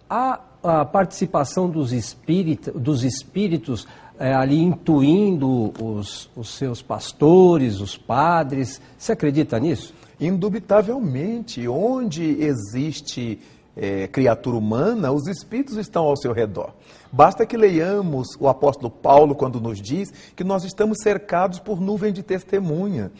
há 0.10 0.42
a 0.64 0.84
participação 0.86 1.70
dos, 1.70 1.94
espírita, 1.94 2.72
dos 2.72 3.04
espíritos 3.04 3.88
é, 4.18 4.34
ali 4.34 4.60
intuindo 4.60 5.72
os, 5.80 6.32
os 6.36 6.50
seus 6.50 6.82
pastores, 6.82 7.80
os 7.80 7.96
padres? 7.96 8.82
Você 8.98 9.12
acredita 9.12 9.60
nisso? 9.60 9.94
Indubitavelmente, 10.20 11.68
onde 11.68 12.24
existe 12.42 13.40
é, 13.76 14.08
criatura 14.08 14.58
humana, 14.58 15.12
os 15.12 15.28
espíritos 15.28 15.78
estão 15.78 16.04
ao 16.04 16.18
seu 16.18 16.34
redor. 16.34 16.74
Basta 17.12 17.46
que 17.46 17.58
leiamos 17.58 18.28
o 18.40 18.48
apóstolo 18.48 18.90
Paulo 18.90 19.36
quando 19.36 19.60
nos 19.60 19.82
diz 19.82 20.12
que 20.36 20.44
nós 20.44 20.64
estamos 20.64 20.98
cercados 21.02 21.60
por 21.60 21.80
nuvem 21.80 22.14
de 22.14 22.24
testemunha. 22.24 23.12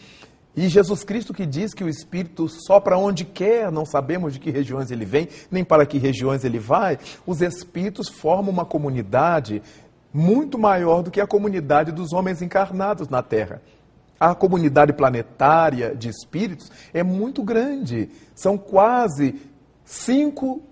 E 0.54 0.68
Jesus 0.68 1.02
Cristo 1.02 1.32
que 1.32 1.46
diz 1.46 1.72
que 1.72 1.82
o 1.82 1.88
Espírito 1.88 2.46
sopra 2.66 2.98
onde 2.98 3.24
quer, 3.24 3.72
não 3.72 3.86
sabemos 3.86 4.34
de 4.34 4.38
que 4.38 4.50
regiões 4.50 4.90
ele 4.90 5.06
vem, 5.06 5.28
nem 5.50 5.64
para 5.64 5.86
que 5.86 5.96
regiões 5.96 6.44
ele 6.44 6.58
vai. 6.58 6.98
Os 7.26 7.40
Espíritos 7.40 8.08
formam 8.08 8.50
uma 8.50 8.64
comunidade 8.64 9.62
muito 10.12 10.58
maior 10.58 11.02
do 11.02 11.10
que 11.10 11.22
a 11.22 11.26
comunidade 11.26 11.90
dos 11.90 12.12
homens 12.12 12.42
encarnados 12.42 13.08
na 13.08 13.22
Terra. 13.22 13.62
A 14.20 14.34
comunidade 14.34 14.92
planetária 14.92 15.96
de 15.96 16.08
espíritos 16.08 16.70
é 16.92 17.02
muito 17.02 17.42
grande. 17.42 18.08
São 18.36 18.56
quase 18.56 19.34
cinco 19.92 20.62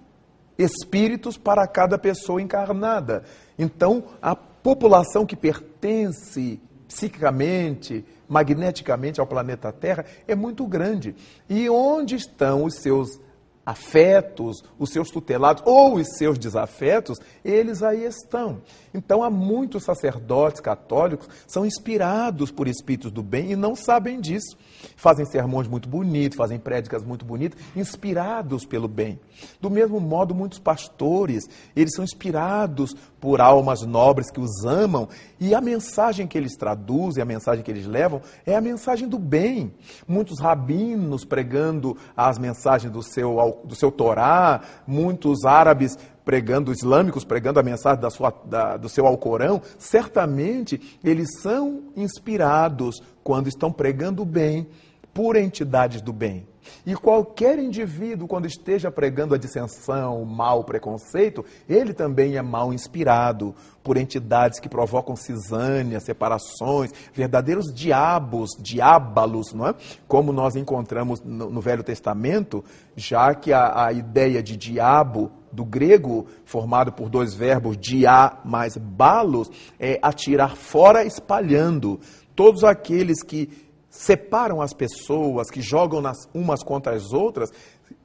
espíritos 0.58 1.36
para 1.36 1.66
cada 1.66 1.98
pessoa 1.98 2.40
encarnada. 2.40 3.24
Então, 3.58 4.04
a 4.20 4.34
população 4.34 5.26
que 5.26 5.36
pertence 5.36 6.60
psicicamente, 6.88 8.04
magneticamente 8.28 9.20
ao 9.20 9.26
planeta 9.26 9.70
Terra 9.72 10.04
é 10.26 10.34
muito 10.34 10.66
grande. 10.66 11.14
E 11.48 11.68
onde 11.68 12.16
estão 12.16 12.64
os 12.64 12.76
seus 12.76 13.20
afetos, 13.64 14.64
os 14.78 14.90
seus 14.90 15.10
tutelados 15.10 15.62
ou 15.66 15.94
os 15.94 16.08
seus 16.16 16.38
desafetos, 16.38 17.20
eles 17.44 17.82
aí 17.82 18.04
estão. 18.04 18.60
Então 18.92 19.22
há 19.22 19.30
muitos 19.30 19.84
sacerdotes 19.84 20.60
católicos 20.60 21.28
são 21.46 21.64
inspirados 21.64 22.50
por 22.50 22.66
espíritos 22.66 23.10
do 23.10 23.22
bem 23.22 23.52
e 23.52 23.56
não 23.56 23.74
sabem 23.74 24.20
disso. 24.20 24.56
Fazem 24.96 25.24
sermões 25.26 25.68
muito 25.68 25.88
bonitos, 25.88 26.36
fazem 26.36 26.58
prédicas 26.58 27.02
muito 27.02 27.24
bonitas, 27.24 27.60
inspirados 27.76 28.64
pelo 28.64 28.88
bem. 28.88 29.20
Do 29.60 29.70
mesmo 29.70 30.00
modo, 30.00 30.34
muitos 30.34 30.58
pastores, 30.58 31.44
eles 31.74 31.94
são 31.94 32.04
inspirados 32.04 32.94
por 33.20 33.40
almas 33.40 33.82
nobres 33.82 34.30
que 34.30 34.40
os 34.40 34.64
amam 34.64 35.08
e 35.38 35.54
a 35.54 35.60
mensagem 35.60 36.26
que 36.26 36.36
eles 36.36 36.56
traduzem, 36.56 37.22
a 37.22 37.26
mensagem 37.26 37.62
que 37.62 37.70
eles 37.70 37.86
levam 37.86 38.20
é 38.44 38.56
a 38.56 38.60
mensagem 38.60 39.08
do 39.08 39.18
bem. 39.18 39.72
Muitos 40.06 40.40
rabinos 40.40 41.24
pregando 41.24 41.96
as 42.16 42.38
mensagens 42.38 42.92
do 42.92 43.02
seu, 43.02 43.60
do 43.64 43.74
seu 43.74 43.92
Torá, 43.92 44.60
muitos 44.86 45.44
árabes 45.44 45.96
pregando, 46.30 46.70
islâmicos 46.70 47.24
pregando 47.24 47.58
a 47.58 47.62
mensagem 47.62 48.00
da 48.00 48.08
sua, 48.08 48.32
da, 48.44 48.76
do 48.76 48.88
seu 48.88 49.04
Alcorão, 49.04 49.60
certamente 49.80 50.80
eles 51.02 51.40
são 51.40 51.82
inspirados 51.96 53.02
quando 53.24 53.48
estão 53.48 53.72
pregando 53.72 54.22
o 54.22 54.24
bem 54.24 54.68
por 55.12 55.34
entidades 55.34 56.00
do 56.00 56.12
bem. 56.12 56.46
E 56.86 56.94
qualquer 56.94 57.58
indivíduo, 57.58 58.28
quando 58.28 58.46
esteja 58.46 58.90
pregando 58.90 59.34
a 59.34 59.38
dissensão, 59.38 60.22
o 60.22 60.26
mal, 60.26 60.60
o 60.60 60.64
preconceito, 60.64 61.44
ele 61.68 61.92
também 61.92 62.36
é 62.36 62.42
mal 62.42 62.72
inspirado 62.72 63.54
por 63.82 63.96
entidades 63.96 64.60
que 64.60 64.68
provocam 64.68 65.16
cisânia, 65.16 66.00
separações, 66.00 66.92
verdadeiros 67.12 67.72
diabos, 67.72 68.50
diábalos, 68.58 69.52
não 69.54 69.68
é? 69.68 69.74
Como 70.06 70.32
nós 70.32 70.54
encontramos 70.56 71.20
no, 71.22 71.50
no 71.50 71.60
Velho 71.60 71.82
Testamento, 71.82 72.64
já 72.94 73.34
que 73.34 73.52
a, 73.52 73.86
a 73.86 73.92
ideia 73.92 74.42
de 74.42 74.56
diabo 74.56 75.30
do 75.52 75.64
grego, 75.64 76.26
formado 76.44 76.92
por 76.92 77.08
dois 77.08 77.34
verbos, 77.34 77.76
dia 77.76 78.38
mais 78.44 78.76
balos, 78.76 79.50
é 79.78 79.98
atirar 80.02 80.56
fora 80.56 81.04
espalhando. 81.04 81.98
Todos 82.34 82.64
aqueles 82.64 83.22
que 83.22 83.69
separam 83.90 84.62
as 84.62 84.72
pessoas, 84.72 85.50
que 85.50 85.60
jogam 85.60 86.00
nas, 86.00 86.16
umas 86.32 86.62
contra 86.62 86.94
as 86.94 87.12
outras, 87.12 87.50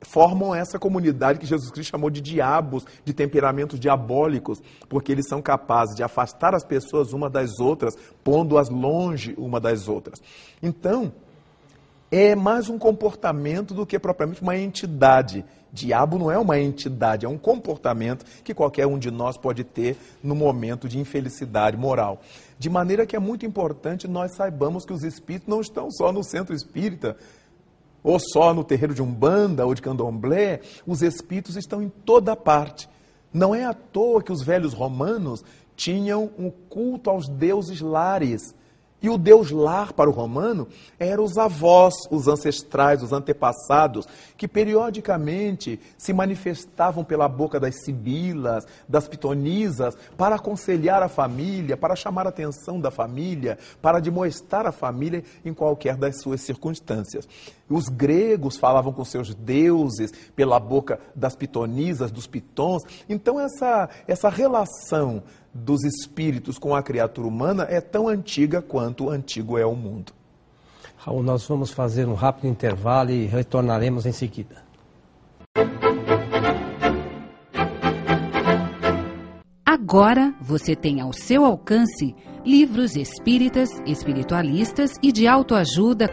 formam 0.01 0.53
essa 0.53 0.79
comunidade 0.79 1.39
que 1.39 1.45
Jesus 1.45 1.69
Cristo 1.69 1.91
chamou 1.91 2.09
de 2.09 2.19
diabos, 2.19 2.85
de 3.05 3.13
temperamentos 3.13 3.79
diabólicos, 3.79 4.59
porque 4.89 5.11
eles 5.11 5.27
são 5.27 5.41
capazes 5.41 5.95
de 5.95 6.03
afastar 6.03 6.55
as 6.55 6.65
pessoas 6.65 7.13
uma 7.13 7.29
das 7.29 7.59
outras, 7.59 7.95
pondo-as 8.23 8.69
longe 8.69 9.35
uma 9.37 9.59
das 9.59 9.87
outras. 9.87 10.19
Então, 10.61 11.13
é 12.11 12.35
mais 12.35 12.69
um 12.69 12.77
comportamento 12.77 13.73
do 13.73 13.85
que 13.85 13.99
propriamente 13.99 14.41
uma 14.41 14.57
entidade. 14.57 15.45
Diabo 15.71 16.17
não 16.17 16.31
é 16.31 16.37
uma 16.37 16.57
entidade, 16.57 17.25
é 17.25 17.29
um 17.29 17.37
comportamento 17.37 18.25
que 18.43 18.53
qualquer 18.53 18.87
um 18.87 18.97
de 18.97 19.11
nós 19.11 19.37
pode 19.37 19.63
ter 19.63 19.97
no 20.23 20.33
momento 20.33 20.87
de 20.87 20.97
infelicidade 20.97 21.75
moral. 21.75 22.21
De 22.57 22.69
maneira 22.69 23.05
que 23.05 23.15
é 23.15 23.19
muito 23.19 23.45
importante 23.45 24.07
nós 24.07 24.35
saibamos 24.35 24.85
que 24.85 24.93
os 24.93 25.03
espíritos 25.03 25.47
não 25.47 25.61
estão 25.61 25.91
só 25.91 26.11
no 26.11 26.23
centro 26.23 26.55
espírita, 26.55 27.17
ou 28.05 28.19
só 28.19 28.53
no 28.53 28.63
terreiro 28.63 28.93
de 28.93 29.01
Umbanda 29.01 29.65
ou 29.65 29.73
de 29.73 29.81
Candomblé, 29.81 30.61
os 30.85 31.01
espíritos 31.01 31.55
estão 31.55 31.81
em 31.81 31.89
toda 31.89 32.35
parte. 32.35 32.87
Não 33.33 33.53
é 33.53 33.65
à 33.65 33.73
toa 33.73 34.21
que 34.21 34.31
os 34.31 34.43
velhos 34.43 34.73
romanos 34.73 35.43
tinham 35.75 36.29
um 36.37 36.51
culto 36.51 37.09
aos 37.09 37.27
deuses 37.27 37.81
lares. 37.81 38.53
E 39.05 39.09
o 39.09 39.19
Deus 39.19 39.51
lar 39.51 39.93
para 39.93 40.09
o 40.09 40.13
romano 40.13 40.67
eram 40.97 41.23
os 41.23 41.37
avós, 41.37 41.93
os 42.09 42.27
ancestrais, 42.27 43.03
os 43.03 43.13
antepassados, 43.13 44.07
que 44.35 44.47
periodicamente 44.47 45.79
se 45.95 46.11
manifestavam 46.11 47.03
pela 47.03 47.27
boca 47.27 47.59
das 47.59 47.83
sibilas, 47.83 48.65
das 48.89 49.07
pitonisas, 49.07 49.95
para 50.17 50.37
aconselhar 50.37 51.03
a 51.03 51.07
família, 51.07 51.77
para 51.77 51.95
chamar 51.95 52.25
a 52.25 52.29
atenção 52.29 52.81
da 52.81 52.89
família, 52.89 53.59
para 53.79 53.99
demonstrar 53.99 54.65
a 54.65 54.71
família 54.71 55.23
em 55.45 55.53
qualquer 55.53 55.95
das 55.97 56.19
suas 56.19 56.41
circunstâncias. 56.41 57.27
Os 57.69 57.89
gregos 57.89 58.57
falavam 58.57 58.91
com 58.91 59.05
seus 59.05 59.35
deuses 59.35 60.11
pela 60.35 60.59
boca 60.59 60.99
das 61.15 61.35
pitonisas, 61.35 62.11
dos 62.11 62.25
pitons. 62.25 62.81
Então, 63.07 63.39
essa, 63.39 63.87
essa 64.07 64.29
relação 64.29 65.21
dos 65.55 65.83
espíritos 65.85 66.59
com 66.59 66.75
a 66.75 66.83
criatura 66.83 67.25
humana 67.25 67.65
é 67.69 67.79
tão 67.79 68.09
antiga 68.09 68.61
quanto 68.61 69.09
antigo 69.09 69.57
é 69.57 69.65
o 69.65 69.73
mundo. 69.73 70.11
Raul, 70.97 71.23
nós 71.23 71.47
vamos 71.47 71.71
fazer 71.71 72.09
um 72.09 72.13
rápido 72.13 72.47
intervalo 72.47 73.11
e 73.11 73.25
retornaremos 73.25 74.05
em 74.05 74.11
seguida. 74.11 74.65
Agora 79.65 80.35
você 80.41 80.75
tem 80.75 80.99
ao 80.99 81.13
seu 81.13 81.45
alcance 81.45 82.13
livros 82.43 82.97
espíritas, 82.97 83.69
espiritualistas 83.85 84.95
e 85.01 85.09
de 85.11 85.25
autoajuda. 85.25 86.09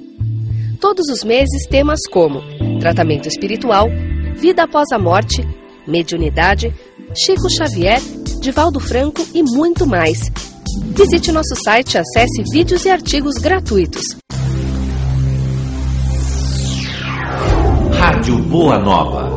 Todos 0.79 1.07
os 1.09 1.23
meses 1.23 1.67
temas 1.67 1.99
como 2.11 2.41
tratamento 2.79 3.27
espiritual, 3.27 3.87
vida 4.35 4.63
após 4.63 4.91
a 4.93 4.99
morte, 4.99 5.41
mediunidade, 5.87 6.73
Chico 7.15 7.49
Xavier, 7.49 7.99
Divaldo 8.41 8.79
Franco 8.79 9.25
e 9.33 9.41
muito 9.41 9.87
mais. 9.87 10.31
Visite 10.95 11.31
nosso 11.31 11.55
site 11.63 11.95
e 11.95 11.97
acesse 11.97 12.43
vídeos 12.51 12.85
e 12.85 12.89
artigos 12.89 13.35
gratuitos. 13.35 14.03
Rádio 17.97 18.37
Boa 18.43 18.77
Nova. 18.77 19.36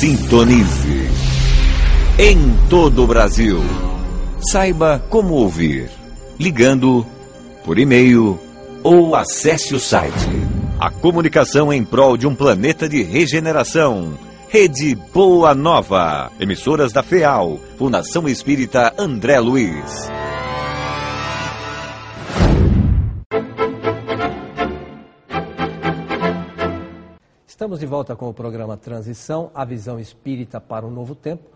Sintonize. 0.00 1.10
Em 2.18 2.56
todo 2.70 3.04
o 3.04 3.06
Brasil. 3.06 3.58
Saiba 4.50 4.98
como 5.10 5.34
ouvir. 5.34 5.90
Ligando, 6.38 7.04
por 7.66 7.78
e-mail 7.78 8.40
ou 8.82 9.14
acesse 9.14 9.74
o 9.74 9.78
site. 9.78 10.30
A 10.78 10.90
comunicação 10.90 11.70
em 11.70 11.84
prol 11.84 12.16
de 12.16 12.26
um 12.26 12.34
planeta 12.34 12.88
de 12.88 13.02
regeneração. 13.02 14.18
Rede 14.48 14.94
Boa 15.12 15.54
Nova. 15.54 16.32
Emissoras 16.40 16.94
da 16.94 17.02
FEAL. 17.02 17.60
Fundação 17.76 18.26
Espírita 18.26 18.94
André 18.96 19.38
Luiz. 19.38 20.08
Estamos 27.60 27.78
de 27.78 27.84
volta 27.84 28.16
com 28.16 28.26
o 28.26 28.32
programa 28.32 28.74
Transição, 28.74 29.50
a 29.54 29.66
visão 29.66 30.00
espírita 30.00 30.58
para 30.58 30.86
um 30.86 30.90
novo 30.90 31.14
tempo. 31.14 31.50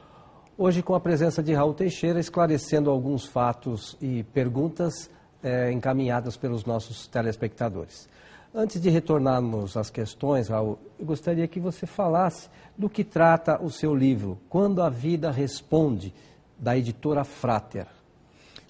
Hoje 0.58 0.82
com 0.82 0.94
a 0.94 1.00
presença 1.00 1.42
de 1.42 1.54
Raul 1.54 1.72
Teixeira, 1.72 2.20
esclarecendo 2.20 2.90
alguns 2.90 3.24
fatos 3.24 3.96
e 4.02 4.22
perguntas 4.22 5.08
eh, 5.42 5.72
encaminhadas 5.72 6.36
pelos 6.36 6.66
nossos 6.66 7.06
telespectadores. 7.06 8.06
Antes 8.54 8.82
de 8.82 8.90
retornarmos 8.90 9.78
às 9.78 9.88
questões, 9.88 10.48
Raul, 10.48 10.78
eu 11.00 11.06
gostaria 11.06 11.48
que 11.48 11.58
você 11.58 11.86
falasse 11.86 12.50
do 12.76 12.90
que 12.90 13.02
trata 13.02 13.58
o 13.64 13.70
seu 13.70 13.94
livro, 13.94 14.38
Quando 14.50 14.82
a 14.82 14.90
Vida 14.90 15.30
Responde, 15.30 16.12
da 16.58 16.76
editora 16.76 17.24
Frater. 17.24 17.86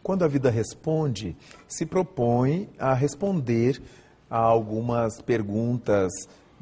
Quando 0.05 0.25
a 0.25 0.29
Vida 0.29 0.51
Responde, 0.51 1.37
se 1.67 1.85
propõe 1.85 2.69
a 2.79 2.95
responder 2.95 3.83
a 4.31 4.39
algumas 4.39 5.21
perguntas 5.21 6.13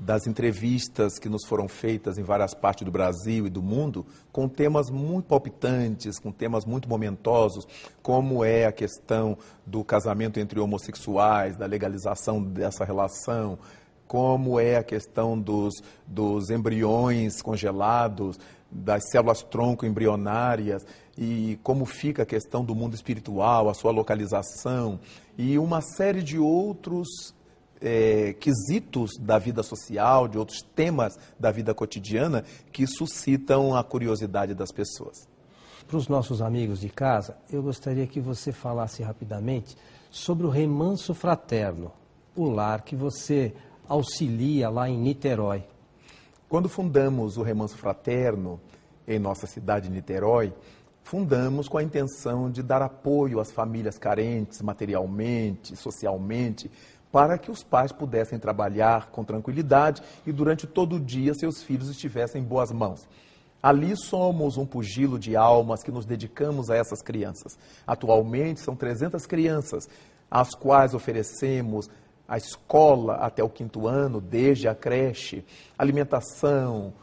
das 0.04 0.26
entrevistas 0.26 1.16
que 1.18 1.28
nos 1.28 1.44
foram 1.46 1.68
feitas 1.68 2.18
em 2.18 2.24
várias 2.24 2.54
partes 2.54 2.84
do 2.84 2.90
Brasil 2.90 3.46
e 3.46 3.50
do 3.50 3.62
mundo, 3.62 4.04
com 4.32 4.48
temas 4.48 4.90
muito 4.90 5.26
palpitantes, 5.26 6.18
com 6.18 6.32
temas 6.32 6.64
muito 6.64 6.88
momentosos, 6.88 7.66
como 8.02 8.44
é 8.44 8.66
a 8.66 8.72
questão 8.72 9.38
do 9.64 9.84
casamento 9.84 10.40
entre 10.40 10.58
homossexuais, 10.58 11.56
da 11.56 11.66
legalização 11.66 12.42
dessa 12.42 12.84
relação, 12.84 13.58
como 14.08 14.58
é 14.58 14.76
a 14.76 14.82
questão 14.82 15.38
dos, 15.38 15.74
dos 16.04 16.50
embriões 16.50 17.40
congelados, 17.40 18.40
das 18.70 19.08
células 19.10 19.42
tronco 19.42 19.86
embrionárias 19.86 20.84
e 21.16 21.58
como 21.62 21.84
fica 21.84 22.22
a 22.22 22.26
questão 22.26 22.64
do 22.64 22.74
mundo 22.74 22.94
espiritual, 22.94 23.68
a 23.68 23.74
sua 23.74 23.92
localização 23.92 24.98
e 25.38 25.58
uma 25.58 25.80
série 25.80 26.22
de 26.22 26.38
outros 26.38 27.34
é, 27.82 28.32
quesitos 28.34 29.10
da 29.18 29.38
vida 29.38 29.62
social, 29.62 30.28
de 30.28 30.38
outros 30.38 30.62
temas 30.74 31.18
da 31.38 31.50
vida 31.50 31.74
cotidiana 31.74 32.44
que 32.72 32.86
suscitam 32.86 33.76
a 33.76 33.82
curiosidade 33.82 34.54
das 34.54 34.70
pessoas. 34.70 35.28
Para 35.86 35.96
os 35.96 36.08
nossos 36.08 36.40
amigos 36.40 36.80
de 36.80 36.88
casa, 36.88 37.36
eu 37.50 37.62
gostaria 37.62 38.06
que 38.06 38.20
você 38.20 38.52
falasse 38.52 39.02
rapidamente 39.02 39.76
sobre 40.10 40.46
o 40.46 40.50
remanso 40.50 41.12
fraterno, 41.12 41.92
o 42.36 42.48
lar 42.48 42.82
que 42.82 42.94
você 42.94 43.52
auxilia 43.88 44.70
lá 44.70 44.88
em 44.88 44.96
Niterói. 44.96 45.64
Quando 46.48 46.68
fundamos 46.68 47.36
o 47.36 47.42
Remanso 47.42 47.76
Fraterno 47.76 48.60
em 49.06 49.18
nossa 49.18 49.46
cidade 49.46 49.88
de 49.88 49.94
Niterói, 49.94 50.52
fundamos 51.02 51.68
com 51.68 51.78
a 51.78 51.82
intenção 51.82 52.50
de 52.50 52.62
dar 52.62 52.82
apoio 52.82 53.40
às 53.40 53.50
famílias 53.50 53.98
carentes 53.98 54.62
materialmente, 54.62 55.76
socialmente, 55.76 56.70
para 57.12 57.36
que 57.36 57.50
os 57.50 57.62
pais 57.62 57.92
pudessem 57.92 58.38
trabalhar 58.38 59.10
com 59.10 59.22
tranquilidade 59.22 60.02
e 60.26 60.32
durante 60.32 60.66
todo 60.66 60.96
o 60.96 61.00
dia 61.00 61.34
seus 61.34 61.62
filhos 61.62 61.90
estivessem 61.90 62.40
em 62.40 62.44
boas 62.44 62.72
mãos. 62.72 63.06
Ali 63.62 63.94
somos 63.96 64.56
um 64.56 64.66
pugilo 64.66 65.18
de 65.18 65.36
almas 65.36 65.82
que 65.84 65.92
nos 65.92 66.06
dedicamos 66.06 66.70
a 66.70 66.76
essas 66.76 67.02
crianças. 67.02 67.56
Atualmente 67.86 68.60
são 68.60 68.74
300 68.74 69.24
crianças, 69.26 69.88
às 70.28 70.54
quais 70.54 70.94
oferecemos 70.94 71.88
a 72.26 72.38
escola 72.38 73.16
até 73.16 73.44
o 73.44 73.48
quinto 73.50 73.86
ano, 73.86 74.20
desde 74.20 74.66
a 74.66 74.74
creche, 74.74 75.44
alimentação, 75.78 76.94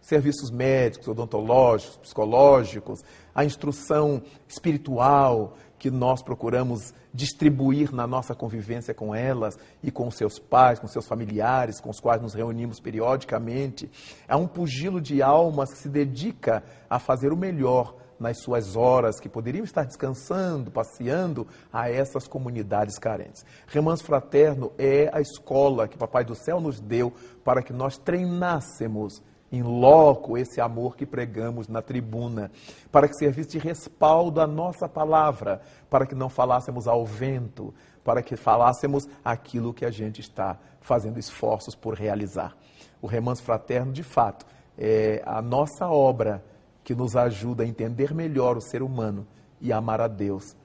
serviços 0.00 0.50
médicos, 0.50 1.06
odontológicos, 1.06 1.98
psicológicos, 1.98 3.00
a 3.34 3.44
instrução 3.44 4.22
espiritual, 4.48 5.54
que 5.78 5.90
nós 5.90 6.22
procuramos 6.22 6.92
distribuir 7.12 7.94
na 7.94 8.06
nossa 8.06 8.34
convivência 8.34 8.92
com 8.92 9.14
elas 9.14 9.58
e 9.82 9.90
com 9.90 10.10
seus 10.10 10.38
pais, 10.38 10.78
com 10.78 10.86
seus 10.86 11.06
familiares, 11.06 11.80
com 11.80 11.90
os 11.90 12.00
quais 12.00 12.20
nos 12.20 12.34
reunimos 12.34 12.80
periodicamente. 12.80 13.90
É 14.26 14.34
um 14.34 14.46
pugilo 14.46 15.00
de 15.00 15.22
almas 15.22 15.72
que 15.72 15.78
se 15.78 15.88
dedica 15.88 16.62
a 16.90 16.98
fazer 16.98 17.32
o 17.32 17.36
melhor 17.36 17.94
nas 18.18 18.42
suas 18.42 18.74
horas, 18.74 19.20
que 19.20 19.28
poderiam 19.28 19.64
estar 19.64 19.84
descansando, 19.84 20.70
passeando, 20.70 21.46
a 21.72 21.88
essas 21.88 22.26
comunidades 22.26 22.98
carentes. 22.98 23.44
Remanso 23.68 24.04
Fraterno 24.04 24.72
é 24.76 25.08
a 25.12 25.20
escola 25.20 25.86
que 25.86 25.96
Papai 25.96 26.24
do 26.24 26.34
Céu 26.34 26.60
nos 26.60 26.80
deu 26.80 27.12
para 27.44 27.62
que 27.62 27.72
nós 27.72 27.96
treinássemos 27.96 29.22
em 29.50 29.62
loco 29.62 30.36
esse 30.36 30.60
amor 30.60 30.96
que 30.96 31.06
pregamos 31.06 31.68
na 31.68 31.80
tribuna, 31.80 32.50
para 32.92 33.08
que 33.08 33.16
servisse 33.16 33.50
de 33.50 33.58
respaldo 33.58 34.40
à 34.40 34.46
nossa 34.46 34.88
palavra, 34.88 35.60
para 35.88 36.06
que 36.06 36.14
não 36.14 36.28
falássemos 36.28 36.86
ao 36.86 37.04
vento, 37.04 37.74
para 38.04 38.22
que 38.22 38.36
falássemos 38.36 39.08
aquilo 39.24 39.72
que 39.72 39.84
a 39.84 39.90
gente 39.90 40.20
está 40.20 40.58
fazendo 40.80 41.18
esforços 41.18 41.74
por 41.74 41.94
realizar. 41.94 42.56
O 43.00 43.06
Remanso 43.06 43.42
Fraterno, 43.42 43.92
de 43.92 44.02
fato, 44.02 44.46
é 44.76 45.22
a 45.24 45.40
nossa 45.40 45.88
obra 45.88 46.44
que 46.84 46.94
nos 46.94 47.16
ajuda 47.16 47.64
a 47.64 47.66
entender 47.66 48.14
melhor 48.14 48.56
o 48.56 48.60
ser 48.60 48.82
humano 48.82 49.26
e 49.60 49.72
amar 49.72 50.00
a 50.00 50.08
Deus 50.08 50.56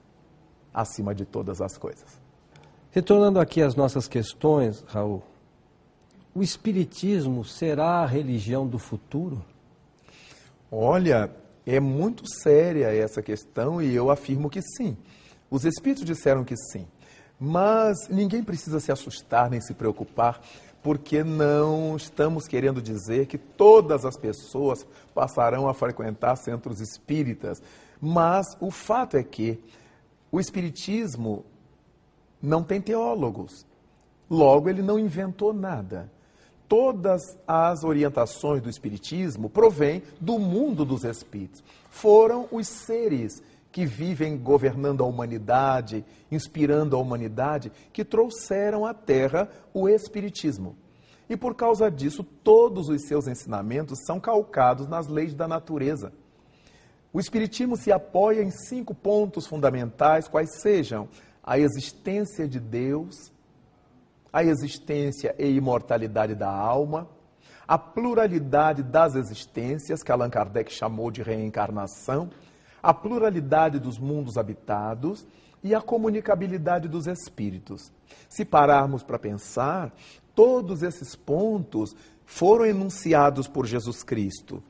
acima 0.73 1.13
de 1.13 1.25
todas 1.25 1.61
as 1.61 1.77
coisas. 1.77 2.21
Retornando 2.91 3.39
aqui 3.39 3.61
às 3.61 3.75
nossas 3.75 4.07
questões, 4.07 4.83
Raul, 4.87 5.23
o 6.35 6.41
Espiritismo 6.41 7.45
será 7.45 7.99
a 7.99 8.05
religião 8.05 8.67
do 8.67 8.79
futuro? 8.79 9.43
Olha, 10.71 11.29
é 11.65 11.79
muito 11.79 12.23
séria 12.27 12.87
essa 12.93 13.21
questão 13.21 13.81
e 13.81 13.93
eu 13.93 14.09
afirmo 14.09 14.49
que 14.49 14.61
sim. 14.61 14.97
Os 15.49 15.63
Espíritos 15.63 16.03
disseram 16.03 16.43
que 16.43 16.55
sim. 16.57 16.87
Mas 17.39 18.07
ninguém 18.09 18.43
precisa 18.43 18.79
se 18.79 18.91
assustar 18.91 19.49
nem 19.49 19.61
se 19.61 19.73
preocupar, 19.73 20.41
porque 20.81 21.23
não 21.23 21.95
estamos 21.95 22.47
querendo 22.47 22.81
dizer 22.81 23.27
que 23.27 23.37
todas 23.37 24.03
as 24.03 24.17
pessoas 24.17 24.85
passarão 25.13 25.67
a 25.67 25.73
frequentar 25.73 26.35
centros 26.35 26.81
espíritas. 26.81 27.61
Mas 28.01 28.45
o 28.59 28.71
fato 28.71 29.15
é 29.15 29.23
que 29.23 29.59
o 30.31 30.39
Espiritismo 30.39 31.45
não 32.41 32.63
tem 32.63 32.81
teólogos. 32.81 33.65
Logo, 34.29 34.67
ele 34.67 34.81
não 34.81 34.97
inventou 34.97 35.53
nada. 35.53 36.11
Todas 36.67 37.21
as 37.47 37.83
orientações 37.83 38.61
do 38.61 38.69
Espiritismo 38.69 39.49
provêm 39.49 40.01
do 40.19 40.39
mundo 40.39 40.83
dos 40.85 41.03
espíritos. 41.03 41.63
Foram 41.89 42.47
os 42.51 42.67
seres 42.67 43.41
que 43.71 43.85
vivem 43.85 44.37
governando 44.37 45.03
a 45.03 45.07
humanidade, 45.07 46.05
inspirando 46.31 46.95
a 46.95 46.99
humanidade, 46.99 47.71
que 47.91 48.05
trouxeram 48.05 48.85
à 48.85 48.93
Terra 48.93 49.49
o 49.73 49.89
Espiritismo. 49.89 50.75
E 51.27 51.35
por 51.35 51.55
causa 51.55 51.89
disso, 51.89 52.23
todos 52.23 52.89
os 52.89 53.07
seus 53.07 53.27
ensinamentos 53.27 53.99
são 54.05 54.19
calcados 54.19 54.87
nas 54.87 55.07
leis 55.07 55.33
da 55.33 55.47
natureza. 55.47 56.13
O 57.11 57.19
Espiritismo 57.19 57.75
se 57.75 57.91
apoia 57.91 58.43
em 58.43 58.51
cinco 58.51 58.93
pontos 58.93 59.47
fundamentais, 59.47 60.27
quais 60.27 60.61
sejam 60.61 61.09
a 61.43 61.57
existência 61.57 62.47
de 62.47 62.59
Deus, 62.59 63.32
a 64.33 64.43
existência 64.43 65.35
e 65.37 65.47
imortalidade 65.47 66.33
da 66.33 66.49
alma, 66.49 67.07
a 67.67 67.77
pluralidade 67.77 68.81
das 68.81 69.13
existências, 69.15 70.01
que 70.01 70.11
Allan 70.11 70.29
Kardec 70.29 70.73
chamou 70.73 71.11
de 71.11 71.21
reencarnação, 71.21 72.31
a 72.81 72.93
pluralidade 72.93 73.79
dos 73.79 73.99
mundos 73.99 74.35
habitados 74.35 75.25
e 75.63 75.73
a 75.73 75.79
comunicabilidade 75.79 76.89
dos 76.89 77.05
espíritos. 77.05 77.91
Se 78.27 78.43
pararmos 78.43 79.03
para 79.03 79.19
pensar, 79.19 79.93
todos 80.35 80.81
esses 80.81 81.15
pontos 81.15 81.95
foram 82.25 82.65
enunciados 82.65 83.47
por 83.47 83.65
Jesus 83.65 84.03
Cristo. 84.03 84.61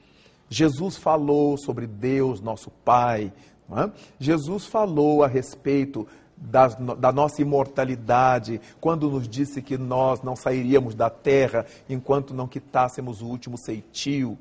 Jesus 0.50 0.98
falou 0.98 1.58
sobre 1.58 1.88
Deus, 1.88 2.42
nosso 2.42 2.70
Pai. 2.70 3.34
É? 3.72 3.90
Jesus 4.20 4.66
falou 4.66 5.24
a 5.24 5.28
respeito 5.28 6.06
da, 6.50 6.68
da, 6.68 7.12
nossa 7.12 7.42
imortalidade, 7.42 8.60
quando 8.82 9.10
nos 9.10 9.28
disse 9.28 9.62
que 9.62 9.78
nós 9.78 10.22
não 10.22 10.36
sairíamos 10.36 10.94
da 10.94 11.10
terra 11.10 11.66
enquanto 11.90 12.34
não 12.34 12.48
quitássemos 12.48 13.22
o 13.22 13.28
último 13.28 13.58
ceitio. 13.58 14.38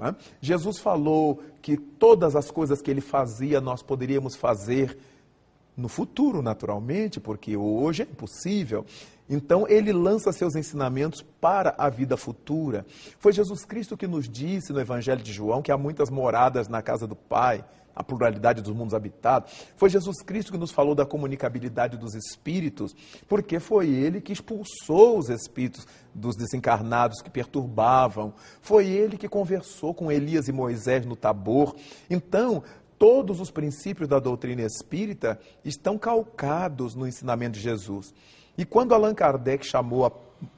É? 0.00 0.14
Jesus 0.40 0.80
falou 0.80 1.40
que 1.62 1.76
todas 1.76 2.34
as 2.34 2.50
coisas 2.50 2.82
que 2.82 2.90
ele 2.90 3.00
fazia 3.00 3.60
nós 3.60 3.82
poderíamos 3.82 4.34
fazer 4.34 4.98
no 5.76 5.88
futuro, 5.88 6.42
naturalmente, 6.42 7.20
porque 7.20 7.56
hoje 7.56 8.02
é 8.02 8.04
impossível. 8.04 8.84
Então, 9.28 9.66
ele 9.68 9.92
lança 9.92 10.32
seus 10.32 10.54
ensinamentos 10.54 11.22
para 11.40 11.74
a 11.78 11.88
vida 11.88 12.16
futura. 12.16 12.84
Foi 13.18 13.32
Jesus 13.32 13.64
Cristo 13.64 13.96
que 13.96 14.06
nos 14.06 14.28
disse 14.28 14.72
no 14.72 14.80
Evangelho 14.80 15.22
de 15.22 15.32
João 15.32 15.62
que 15.62 15.72
há 15.72 15.78
muitas 15.78 16.10
moradas 16.10 16.68
na 16.68 16.82
casa 16.82 17.06
do 17.06 17.16
Pai 17.16 17.64
a 17.94 18.02
pluralidade 18.02 18.60
dos 18.60 18.74
mundos 18.74 18.94
habitados. 18.94 19.52
Foi 19.76 19.88
Jesus 19.88 20.20
Cristo 20.22 20.52
que 20.52 20.58
nos 20.58 20.72
falou 20.72 20.94
da 20.94 21.06
comunicabilidade 21.06 21.96
dos 21.96 22.14
espíritos, 22.14 22.94
porque 23.28 23.60
foi 23.60 23.88
ele 23.88 24.20
que 24.20 24.32
expulsou 24.32 25.18
os 25.18 25.28
espíritos 25.28 25.86
dos 26.14 26.36
desencarnados 26.36 27.22
que 27.22 27.30
perturbavam. 27.30 28.34
Foi 28.60 28.88
ele 28.88 29.16
que 29.16 29.28
conversou 29.28 29.94
com 29.94 30.10
Elias 30.10 30.48
e 30.48 30.52
Moisés 30.52 31.06
no 31.06 31.16
Tabor. 31.16 31.76
Então, 32.10 32.62
todos 32.98 33.40
os 33.40 33.50
princípios 33.50 34.08
da 34.08 34.18
doutrina 34.18 34.62
espírita 34.62 35.38
estão 35.64 35.96
calcados 35.96 36.94
no 36.94 37.06
ensinamento 37.06 37.58
de 37.58 37.60
Jesus. 37.60 38.12
E 38.56 38.64
quando 38.64 38.94
Allan 38.94 39.14
Kardec 39.14 39.66
chamou 39.66 40.04
a 40.06 40.10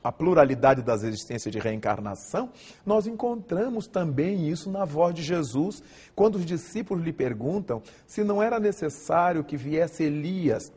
a 0.03 0.13
pluralidade 0.13 0.83
das 0.83 1.03
existências 1.03 1.53
de 1.53 1.59
reencarnação, 1.59 2.51
nós 2.85 3.07
encontramos 3.07 3.87
também 3.87 4.49
isso 4.49 4.71
na 4.71 4.85
voz 4.85 5.15
de 5.15 5.23
Jesus, 5.23 5.83
quando 6.15 6.37
os 6.37 6.47
discípulos 6.47 7.05
lhe 7.05 7.13
perguntam 7.13 7.83
se 8.07 8.25
não 8.25 8.43
era 8.43 8.59
necessário 8.59 9.45
que 9.45 9.57
viesse 9.57 10.05
Elias. 10.05 10.73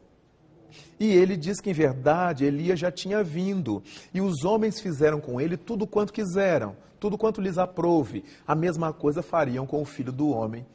E 0.99 1.07
ele 1.07 1.35
diz 1.35 1.59
que, 1.59 1.69
em 1.69 1.73
verdade, 1.73 2.45
Elias 2.45 2.79
já 2.79 2.91
tinha 2.91 3.23
vindo, 3.23 3.81
e 4.13 4.21
os 4.21 4.43
homens 4.43 4.79
fizeram 4.79 5.19
com 5.19 5.41
ele 5.41 5.57
tudo 5.57 5.87
quanto 5.87 6.13
quiseram, 6.13 6.75
tudo 6.99 7.17
quanto 7.17 7.41
lhes 7.41 7.57
aprouve. 7.57 8.23
A 8.45 8.53
mesma 8.53 8.93
coisa 8.93 9.21
fariam 9.21 9.65
com 9.65 9.81
o 9.81 9.85
filho 9.85 10.11
do 10.11 10.29
homem. 10.29 10.65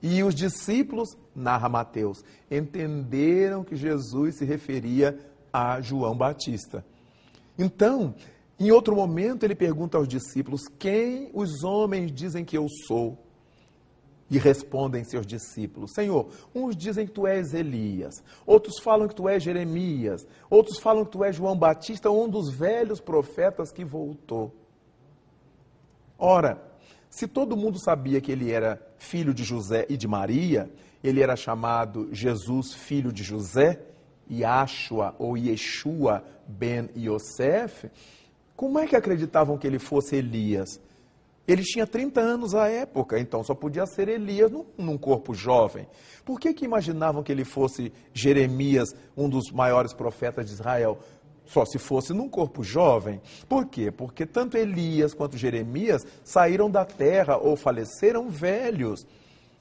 E 0.00 0.22
os 0.22 0.34
discípulos, 0.34 1.16
narra 1.34 1.68
Mateus, 1.68 2.22
entenderam 2.50 3.64
que 3.64 3.74
Jesus 3.74 4.36
se 4.36 4.44
referia 4.44 5.18
a 5.54 5.80
João 5.80 6.16
Batista. 6.16 6.84
Então, 7.56 8.12
em 8.58 8.72
outro 8.72 8.96
momento, 8.96 9.44
ele 9.44 9.54
pergunta 9.54 9.96
aos 9.96 10.08
discípulos: 10.08 10.62
Quem 10.80 11.30
os 11.32 11.62
homens 11.62 12.10
dizem 12.10 12.44
que 12.44 12.58
eu 12.58 12.66
sou? 12.88 13.16
E 14.28 14.36
respondem 14.36 15.04
seus 15.04 15.24
discípulos: 15.24 15.92
Senhor, 15.94 16.28
uns 16.52 16.74
dizem 16.74 17.06
que 17.06 17.12
tu 17.12 17.24
és 17.24 17.54
Elias, 17.54 18.20
outros 18.44 18.80
falam 18.80 19.06
que 19.06 19.14
tu 19.14 19.28
és 19.28 19.40
Jeremias, 19.40 20.26
outros 20.50 20.80
falam 20.80 21.04
que 21.04 21.12
tu 21.12 21.22
és 21.22 21.36
João 21.36 21.56
Batista, 21.56 22.10
um 22.10 22.28
dos 22.28 22.50
velhos 22.50 23.00
profetas 23.00 23.70
que 23.70 23.84
voltou. 23.84 24.52
Ora, 26.18 26.60
se 27.08 27.28
todo 27.28 27.56
mundo 27.56 27.78
sabia 27.78 28.20
que 28.20 28.32
ele 28.32 28.50
era 28.50 28.84
filho 28.98 29.32
de 29.32 29.44
José 29.44 29.86
e 29.88 29.96
de 29.96 30.08
Maria, 30.08 30.68
ele 31.02 31.22
era 31.22 31.36
chamado 31.36 32.08
Jesus, 32.12 32.72
filho 32.72 33.12
de 33.12 33.22
José, 33.22 33.93
Yashua 34.30 35.14
ou 35.18 35.36
Yeshua 35.36 36.24
ben 36.46 36.88
Yosef, 36.96 37.90
como 38.56 38.78
é 38.78 38.86
que 38.86 38.96
acreditavam 38.96 39.58
que 39.58 39.66
ele 39.66 39.78
fosse 39.78 40.16
Elias? 40.16 40.80
Ele 41.46 41.62
tinha 41.62 41.86
30 41.86 42.20
anos 42.20 42.54
à 42.54 42.68
época, 42.68 43.18
então 43.18 43.44
só 43.44 43.54
podia 43.54 43.84
ser 43.84 44.08
Elias 44.08 44.50
num, 44.50 44.64
num, 44.78 44.96
corpo 44.96 45.34
jovem. 45.34 45.86
Por 46.24 46.40
que, 46.40 46.54
que 46.54 46.64
imaginavam 46.64 47.22
que 47.22 47.30
ele 47.30 47.44
fosse 47.44 47.92
Jeremias, 48.14 48.94
um 49.14 49.28
dos 49.28 49.50
maiores 49.52 49.92
profetas 49.92 50.46
de 50.46 50.52
Israel? 50.54 50.98
Só 51.44 51.66
se 51.66 51.78
fosse 51.78 52.14
num 52.14 52.30
corpo 52.30 52.64
jovem. 52.64 53.20
Por 53.46 53.66
quê? 53.66 53.90
Porque 53.90 54.24
tanto 54.24 54.56
Elias 54.56 55.12
quanto 55.12 55.36
Jeremias 55.36 56.06
saíram 56.22 56.70
da 56.70 56.86
terra 56.86 57.36
ou 57.36 57.56
faleceram 57.56 58.30
velhos. 58.30 59.06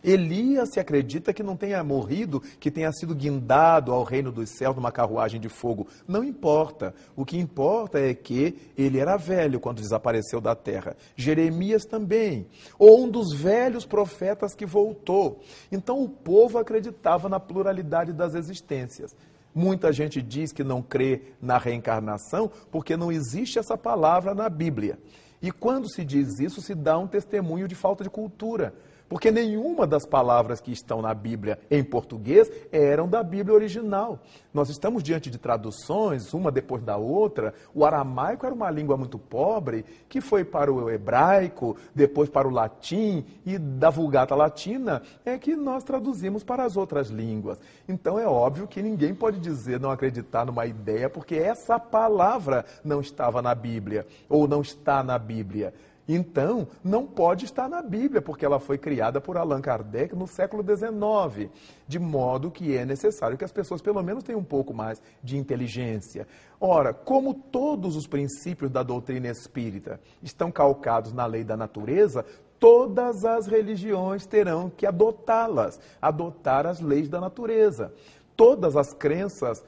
Elias 0.04 0.70
se 0.74 0.80
acredita 0.80 1.34
que 1.34 1.42
não 1.42 1.56
tenha 1.56 1.82
morrido, 1.84 2.42
que 2.60 2.70
tenha 2.70 2.92
sido 2.92 3.16
guindado 3.16 3.94
ao 3.94 4.04
reino 4.04 4.32
dos 4.32 4.50
céus 4.50 4.76
numa 4.76 4.92
carruagem 4.92 5.39
de 5.39 5.48
fogo. 5.48 5.88
Não 6.06 6.24
importa. 6.24 6.94
O 7.16 7.24
que 7.24 7.38
importa 7.38 8.00
é 8.00 8.13
que 8.13 8.56
ele 8.78 9.00
era 9.00 9.16
velho 9.16 9.60
quando 9.60 9.82
desapareceu 9.82 10.42
da 10.42 10.56
terra. 10.56 10.98
Jeremias 11.16 11.86
também. 11.86 12.46
Ou 12.78 13.06
um 13.06 13.10
dos 13.10 13.32
velhos 13.34 13.86
profetas 13.86 14.54
que 14.54 14.66
voltou. 14.66 15.39
Então 15.72 16.04
o 16.04 16.10
povo 16.10 16.58
acreditava 16.58 17.30
na 17.30 17.39
pluralidade 17.39 18.12
das 18.12 18.36
existências. 18.36 19.16
Muita 19.56 19.94
gente 19.94 20.22
diz 20.22 20.52
que 20.52 20.63
não 20.63 20.82
crê 20.82 21.22
na 21.42 21.58
reencarnação 21.58 22.52
porque 22.72 22.98
não 22.98 23.12
existe 23.12 23.60
essa 23.60 23.78
palavra 23.78 24.34
na 24.34 24.50
Bíblia. 24.50 25.00
E 25.42 25.52
quando 25.52 25.89
se 25.89 26.04
diz 26.04 26.39
isso, 26.39 26.62
se 26.62 26.74
dá 26.74 26.98
um 26.98 27.08
testemunho 27.08 27.68
de 27.68 27.76
falta 27.76 28.04
de 28.04 28.10
cultura 28.10 28.74
porque 29.13 29.30
nenhuma 29.30 29.86
das 29.86 30.08
palavras 30.08 30.60
que 30.60 30.71
estão 30.71 30.99
na 30.99 31.13
Bíblia 31.13 31.60
em 31.69 31.84
português 31.84 32.52
eram 32.71 33.08
da 33.08 33.21
Bíblia 33.21 33.54
original. 33.54 34.17
Nós 34.52 34.69
estamos 34.69 35.04
diante 35.04 35.30
de 35.30 35.38
traduções, 35.38 36.34
uma 36.34 36.52
depois 36.52 36.82
da 36.82 36.97
outra. 36.97 37.54
O 37.76 37.86
aramaico 37.86 38.43
era 38.43 38.56
uma 38.56 38.71
língua 38.71 38.97
muito 38.97 39.19
pobre, 39.19 39.86
que 40.10 40.19
foi 40.19 40.43
para 40.43 40.73
o 40.73 40.89
hebraico, 40.89 41.78
depois 41.93 42.28
para 42.28 42.47
o 42.47 42.52
latim, 42.52 43.23
e 43.45 43.60
da 43.60 43.91
Vulgata 43.91 44.34
Latina 44.34 45.04
é 45.23 45.38
que 45.38 45.56
nós 45.56 45.84
traduzimos 45.84 46.43
para 46.43 46.63
as 46.63 46.76
outras 46.76 47.10
línguas. 47.10 47.60
Então 47.88 48.17
é 48.17 48.26
óbvio 48.26 48.67
que 48.67 48.82
ninguém 48.82 49.13
pode 49.13 49.39
dizer 49.39 49.80
não 49.80 49.91
acreditar 49.91 50.43
numa 50.43 50.65
ideia, 50.65 51.08
porque 51.08 51.36
essa 51.36 51.78
palavra 51.78 52.65
não 52.84 52.99
estava 52.99 53.43
na 53.43 53.54
Bíblia, 53.54 54.08
ou 54.28 54.47
não 54.47 54.62
está 54.62 55.04
na 55.04 55.19
Bíblia. 55.19 55.71
Então, 56.08 56.68
não 56.84 57.06
pode 57.06 57.46
estar 57.46 57.70
na 57.70 57.82
Bíblia, 57.82 58.22
porque 58.22 58.46
ela 58.46 58.60
foi 58.60 58.78
criada 58.78 59.22
por 59.22 59.38
Allan 59.38 59.62
Kardec 59.62 60.13
no 60.16 60.28
século 60.28 60.63
XIX, 60.63 61.50
de 61.88 61.98
modo 61.98 62.52
que 62.52 62.76
é 62.76 62.86
necessário 62.86 63.38
que 63.38 63.46
as 63.46 63.52
pessoas, 63.52 63.82
pelo 63.82 64.04
menos, 64.04 64.24
tenham 64.24 64.42
um 64.42 64.44
pouco 64.44 64.74
mais 64.74 65.02
de 65.24 65.38
inteligência. 65.38 66.28
Ora, 66.60 66.94
como 66.94 67.34
todos 67.34 67.96
os 67.96 68.06
princípios 68.06 68.70
da 68.70 68.84
doutrina 68.84 69.28
espírita 69.28 70.00
estão 70.22 70.52
calcados 70.52 71.13
na 71.13 71.26
lei 71.26 71.44
da 71.44 71.56
natureza, 71.56 72.26
todas 72.60 73.26
as 73.26 73.48
religiões 73.48 74.26
terão 74.26 74.70
que 74.70 74.86
adotá-las, 74.86 75.80
adotar 76.02 76.66
as 76.66 76.80
leis 76.80 77.10
da 77.10 77.20
natureza. 77.20 77.94
todas 78.36 78.76
as 78.76 78.94
crenças 78.94 79.63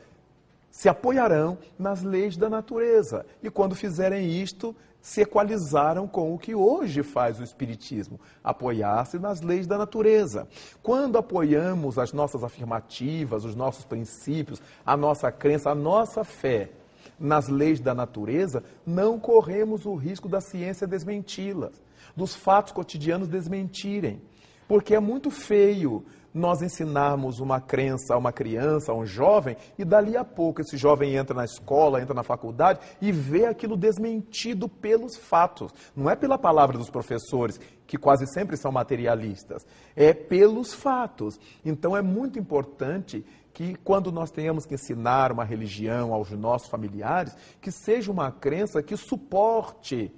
se 0.71 0.89
apoiarão 0.89 1.57
nas 1.77 2.01
leis 2.01 2.35
da 2.35 2.49
natureza. 2.49 3.25
E 3.43 3.49
quando 3.49 3.75
fizerem 3.75 4.41
isto, 4.41 4.75
se 5.05 5.21
equalizaram 5.21 6.07
com 6.07 6.33
o 6.33 6.39
que 6.39 6.55
hoje 6.55 7.03
faz 7.03 7.39
o 7.39 7.43
Espiritismo, 7.43 8.19
apoiar-se 8.43 9.19
nas 9.19 9.39
leis 9.39 9.67
da 9.67 9.77
natureza. 9.77 10.47
Quando 10.81 11.19
apoiamos 11.19 11.99
as 11.99 12.11
nossas 12.11 12.43
afirmativas, 12.43 13.45
os 13.45 13.53
nossos 13.53 13.85
princípios, 13.85 14.59
a 14.83 14.97
nossa 14.97 15.31
crença, 15.31 15.69
a 15.69 15.75
nossa 15.75 16.23
fé 16.23 16.71
nas 17.19 17.47
leis 17.47 17.79
da 17.79 17.93
natureza, 17.93 18.63
não 18.83 19.19
corremos 19.19 19.85
o 19.85 19.93
risco 19.93 20.27
da 20.27 20.41
ciência 20.41 20.87
desmenti-las, 20.87 21.79
dos 22.15 22.33
fatos 22.33 22.73
cotidianos 22.73 23.27
desmentirem. 23.27 24.19
Porque 24.67 24.95
é 24.95 24.99
muito 24.99 25.29
feio 25.29 26.03
nós 26.35 26.61
ensinarmos 26.61 27.39
uma 27.39 27.61
crença 27.61 28.13
a 28.13 28.17
uma 28.17 28.33
criança, 28.33 28.91
a 28.91 28.95
um 28.95 29.05
jovem, 29.05 29.55
e 29.79 29.85
dali 29.85 30.17
a 30.17 30.25
pouco 30.25 30.61
esse 30.61 30.75
jovem 30.75 31.15
entra 31.15 31.33
na 31.33 31.45
escola, 31.45 32.01
entra 32.01 32.13
na 32.13 32.23
faculdade 32.23 32.81
e 33.01 33.09
vê 33.09 33.45
aquilo 33.45 33.77
desmentido 33.77 34.67
pelos 34.67 35.15
fatos. 35.15 35.71
Não 35.95 36.09
é 36.09 36.15
pela 36.15 36.37
palavra 36.37 36.77
dos 36.77 36.89
professores, 36.89 37.57
que 37.87 37.97
quase 37.97 38.27
sempre 38.27 38.57
são 38.57 38.69
materialistas, 38.69 39.65
é 39.95 40.13
pelos 40.13 40.73
fatos. 40.73 41.39
Então 41.63 41.95
é 41.95 42.01
muito 42.01 42.37
importante 42.37 43.25
que 43.53 43.73
quando 43.75 44.11
nós 44.11 44.29
tenhamos 44.29 44.65
que 44.65 44.75
ensinar 44.75 45.31
uma 45.31 45.45
religião 45.45 46.13
aos 46.13 46.29
nossos 46.31 46.67
familiares, 46.67 47.33
que 47.61 47.71
seja 47.71 48.11
uma 48.11 48.29
crença 48.29 48.83
que 48.83 48.97
suporte 48.97 50.11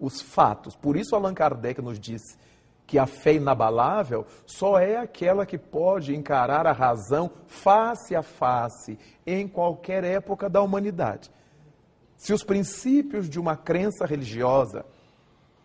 os 0.00 0.22
fatos. 0.22 0.74
Por 0.74 0.96
isso 0.96 1.14
Allan 1.14 1.34
Kardec 1.34 1.82
nos 1.82 2.00
disse 2.00 2.38
que 2.88 2.98
a 2.98 3.06
fé 3.06 3.34
inabalável 3.34 4.24
só 4.46 4.78
é 4.78 4.96
aquela 4.96 5.44
que 5.44 5.58
pode 5.58 6.16
encarar 6.16 6.66
a 6.66 6.72
razão 6.72 7.30
face 7.46 8.16
a 8.16 8.22
face 8.22 8.98
em 9.26 9.46
qualquer 9.46 10.02
época 10.04 10.48
da 10.48 10.62
humanidade. 10.62 11.30
Se 12.16 12.32
os 12.32 12.42
princípios 12.42 13.28
de 13.28 13.38
uma 13.38 13.56
crença 13.56 14.06
religiosa 14.06 14.86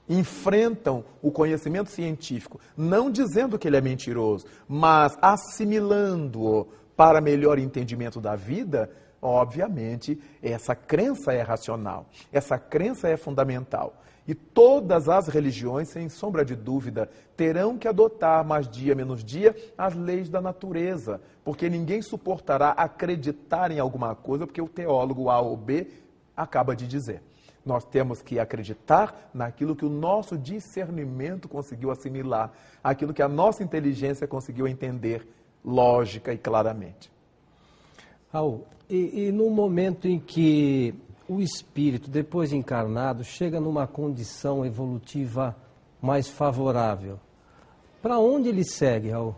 enfrentam 0.07 1.05
o 1.21 1.31
conhecimento 1.31 1.89
científico, 1.89 2.59
não 2.75 3.09
dizendo 3.09 3.57
que 3.57 3.69
ele 3.69 3.77
é 3.77 3.81
mentiroso, 3.81 4.45
mas 4.67 5.17
assimilando-o 5.21 6.67
para 6.93 7.21
melhor 7.21 7.57
entendimento 7.57 8.19
da 8.19 8.35
vida, 8.35 8.91
obviamente 9.21 10.21
essa 10.41 10.75
crença 10.75 11.31
é 11.31 11.41
racional, 11.41 12.05
essa 12.33 12.59
crença 12.59 13.07
é 13.07 13.15
fundamental. 13.15 14.03
E 14.27 14.33
todas 14.33 15.09
as 15.09 15.27
religiões, 15.27 15.89
sem 15.89 16.07
sombra 16.07 16.45
de 16.45 16.55
dúvida, 16.55 17.09
terão 17.35 17.77
que 17.77 17.87
adotar, 17.87 18.45
mais 18.45 18.69
dia 18.69 18.95
menos 18.95 19.23
dia, 19.23 19.55
as 19.77 19.93
leis 19.93 20.29
da 20.29 20.39
natureza, 20.39 21.19
porque 21.43 21.69
ninguém 21.69 22.01
suportará 22.01 22.69
acreditar 22.69 23.69
em 23.69 23.79
alguma 23.79 24.15
coisa 24.15 24.47
porque 24.47 24.61
o 24.61 24.67
teólogo 24.67 25.29
A 25.29 25.41
ou 25.41 25.57
B 25.57 25.87
acaba 26.35 26.75
de 26.75 26.87
dizer. 26.87 27.21
Nós 27.65 27.83
temos 27.85 28.21
que 28.21 28.39
acreditar 28.39 29.29
naquilo 29.33 29.75
que 29.75 29.85
o 29.85 29.89
nosso 29.89 30.37
discernimento 30.37 31.47
conseguiu 31.47 31.91
assimilar, 31.91 32.51
aquilo 32.83 33.13
que 33.13 33.21
a 33.21 33.27
nossa 33.27 33.63
inteligência 33.63 34.27
conseguiu 34.27 34.67
entender 34.67 35.27
lógica 35.63 36.33
e 36.33 36.37
claramente. 36.37 37.11
Raul, 38.31 38.65
e, 38.89 39.27
e 39.27 39.31
no 39.31 39.49
momento 39.49 40.07
em 40.07 40.19
que 40.19 40.93
o 41.27 41.39
espírito, 41.39 42.09
depois 42.09 42.49
de 42.49 42.57
encarnado, 42.57 43.23
chega 43.23 43.59
numa 43.59 43.87
condição 43.87 44.65
evolutiva 44.65 45.55
mais 46.01 46.27
favorável. 46.27 47.19
Para 48.01 48.19
onde 48.19 48.49
ele 48.49 48.65
segue, 48.65 49.09
Raul? 49.09 49.35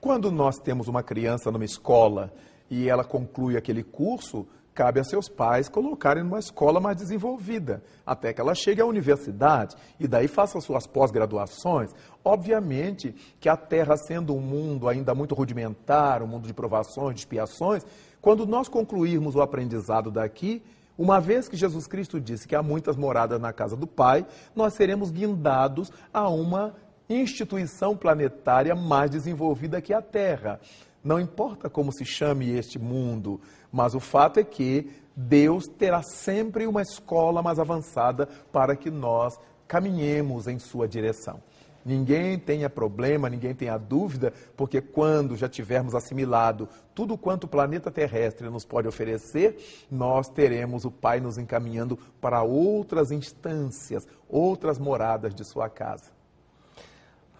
Quando 0.00 0.32
nós 0.32 0.56
temos 0.58 0.88
uma 0.88 1.02
criança 1.02 1.50
numa 1.50 1.64
escola 1.64 2.32
e 2.68 2.88
ela 2.88 3.04
conclui 3.04 3.56
aquele 3.56 3.82
curso, 3.82 4.46
cabe 4.74 4.98
a 4.98 5.04
seus 5.04 5.28
pais 5.28 5.68
colocarem 5.68 6.24
numa 6.24 6.38
escola 6.38 6.80
mais 6.80 6.96
desenvolvida, 6.96 7.82
até 8.04 8.32
que 8.32 8.40
ela 8.40 8.54
chegue 8.54 8.80
à 8.80 8.86
universidade 8.86 9.76
e 10.00 10.08
daí 10.08 10.26
faça 10.26 10.60
suas 10.60 10.86
pós-graduações. 10.86 11.92
Obviamente 12.24 13.14
que 13.38 13.48
a 13.48 13.56
Terra, 13.56 13.96
sendo 13.96 14.34
um 14.34 14.40
mundo 14.40 14.88
ainda 14.88 15.14
muito 15.14 15.34
rudimentar, 15.34 16.22
um 16.22 16.26
mundo 16.26 16.46
de 16.46 16.54
provações, 16.54 17.14
de 17.14 17.20
expiações, 17.20 17.84
quando 18.20 18.46
nós 18.46 18.68
concluirmos 18.68 19.34
o 19.34 19.42
aprendizado 19.42 20.10
daqui, 20.10 20.62
uma 21.00 21.18
vez 21.18 21.48
que 21.48 21.56
Jesus 21.56 21.86
Cristo 21.86 22.20
disse 22.20 22.46
que 22.46 22.54
há 22.54 22.62
muitas 22.62 22.94
moradas 22.94 23.40
na 23.40 23.54
casa 23.54 23.74
do 23.74 23.86
Pai, 23.86 24.26
nós 24.54 24.74
seremos 24.74 25.10
guindados 25.10 25.90
a 26.12 26.28
uma 26.28 26.74
instituição 27.08 27.96
planetária 27.96 28.74
mais 28.74 29.10
desenvolvida 29.10 29.80
que 29.80 29.94
a 29.94 30.02
Terra. 30.02 30.60
Não 31.02 31.18
importa 31.18 31.70
como 31.70 31.90
se 31.90 32.04
chame 32.04 32.50
este 32.50 32.78
mundo, 32.78 33.40
mas 33.72 33.94
o 33.94 33.98
fato 33.98 34.40
é 34.40 34.44
que 34.44 34.90
Deus 35.16 35.66
terá 35.66 36.02
sempre 36.02 36.66
uma 36.66 36.82
escola 36.82 37.40
mais 37.40 37.58
avançada 37.58 38.28
para 38.52 38.76
que 38.76 38.90
nós 38.90 39.38
caminhemos 39.66 40.46
em 40.46 40.58
sua 40.58 40.86
direção. 40.86 41.40
Ninguém 41.84 42.38
tenha 42.38 42.68
problema, 42.68 43.30
ninguém 43.30 43.54
tenha 43.54 43.78
dúvida, 43.78 44.32
porque 44.56 44.80
quando 44.80 45.36
já 45.36 45.48
tivermos 45.48 45.94
assimilado 45.94 46.68
tudo 46.94 47.16
quanto 47.16 47.44
o 47.44 47.48
planeta 47.48 47.90
terrestre 47.90 48.50
nos 48.50 48.66
pode 48.66 48.86
oferecer, 48.86 49.86
nós 49.90 50.28
teremos 50.28 50.84
o 50.84 50.90
Pai 50.90 51.20
nos 51.20 51.38
encaminhando 51.38 51.98
para 52.20 52.42
outras 52.42 53.10
instâncias, 53.10 54.06
outras 54.28 54.78
moradas 54.78 55.34
de 55.34 55.42
sua 55.42 55.70
casa. 55.70 56.10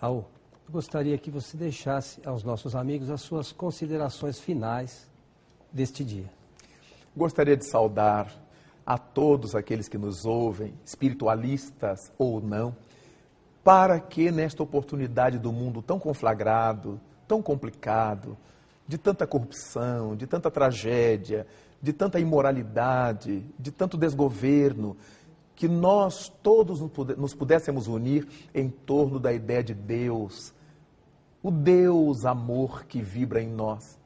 Raul, 0.00 0.24
eu 0.66 0.72
gostaria 0.72 1.18
que 1.18 1.30
você 1.30 1.58
deixasse 1.58 2.22
aos 2.24 2.42
nossos 2.42 2.74
amigos 2.74 3.10
as 3.10 3.20
suas 3.20 3.52
considerações 3.52 4.40
finais 4.40 5.06
deste 5.70 6.02
dia. 6.02 6.30
Gostaria 7.14 7.56
de 7.56 7.66
saudar 7.66 8.32
a 8.86 8.96
todos 8.96 9.54
aqueles 9.54 9.88
que 9.88 9.98
nos 9.98 10.24
ouvem, 10.24 10.72
espiritualistas 10.86 12.10
ou 12.16 12.40
não 12.40 12.74
para 13.62 14.00
que 14.00 14.30
nesta 14.30 14.62
oportunidade 14.62 15.38
do 15.38 15.52
mundo 15.52 15.82
tão 15.82 15.98
conflagrado, 15.98 17.00
tão 17.28 17.42
complicado, 17.42 18.36
de 18.86 18.98
tanta 18.98 19.26
corrupção, 19.26 20.16
de 20.16 20.26
tanta 20.26 20.50
tragédia, 20.50 21.46
de 21.80 21.92
tanta 21.92 22.18
imoralidade, 22.18 23.44
de 23.58 23.70
tanto 23.70 23.96
desgoverno, 23.96 24.96
que 25.54 25.68
nós 25.68 26.32
todos 26.42 26.80
nos 27.16 27.34
pudéssemos 27.34 27.86
unir 27.86 28.26
em 28.54 28.68
torno 28.68 29.20
da 29.20 29.32
ideia 29.32 29.62
de 29.62 29.74
Deus, 29.74 30.54
o 31.42 31.50
Deus 31.50 32.24
amor 32.24 32.84
que 32.86 33.02
vibra 33.02 33.42
em 33.42 33.48
nós, 33.48 33.98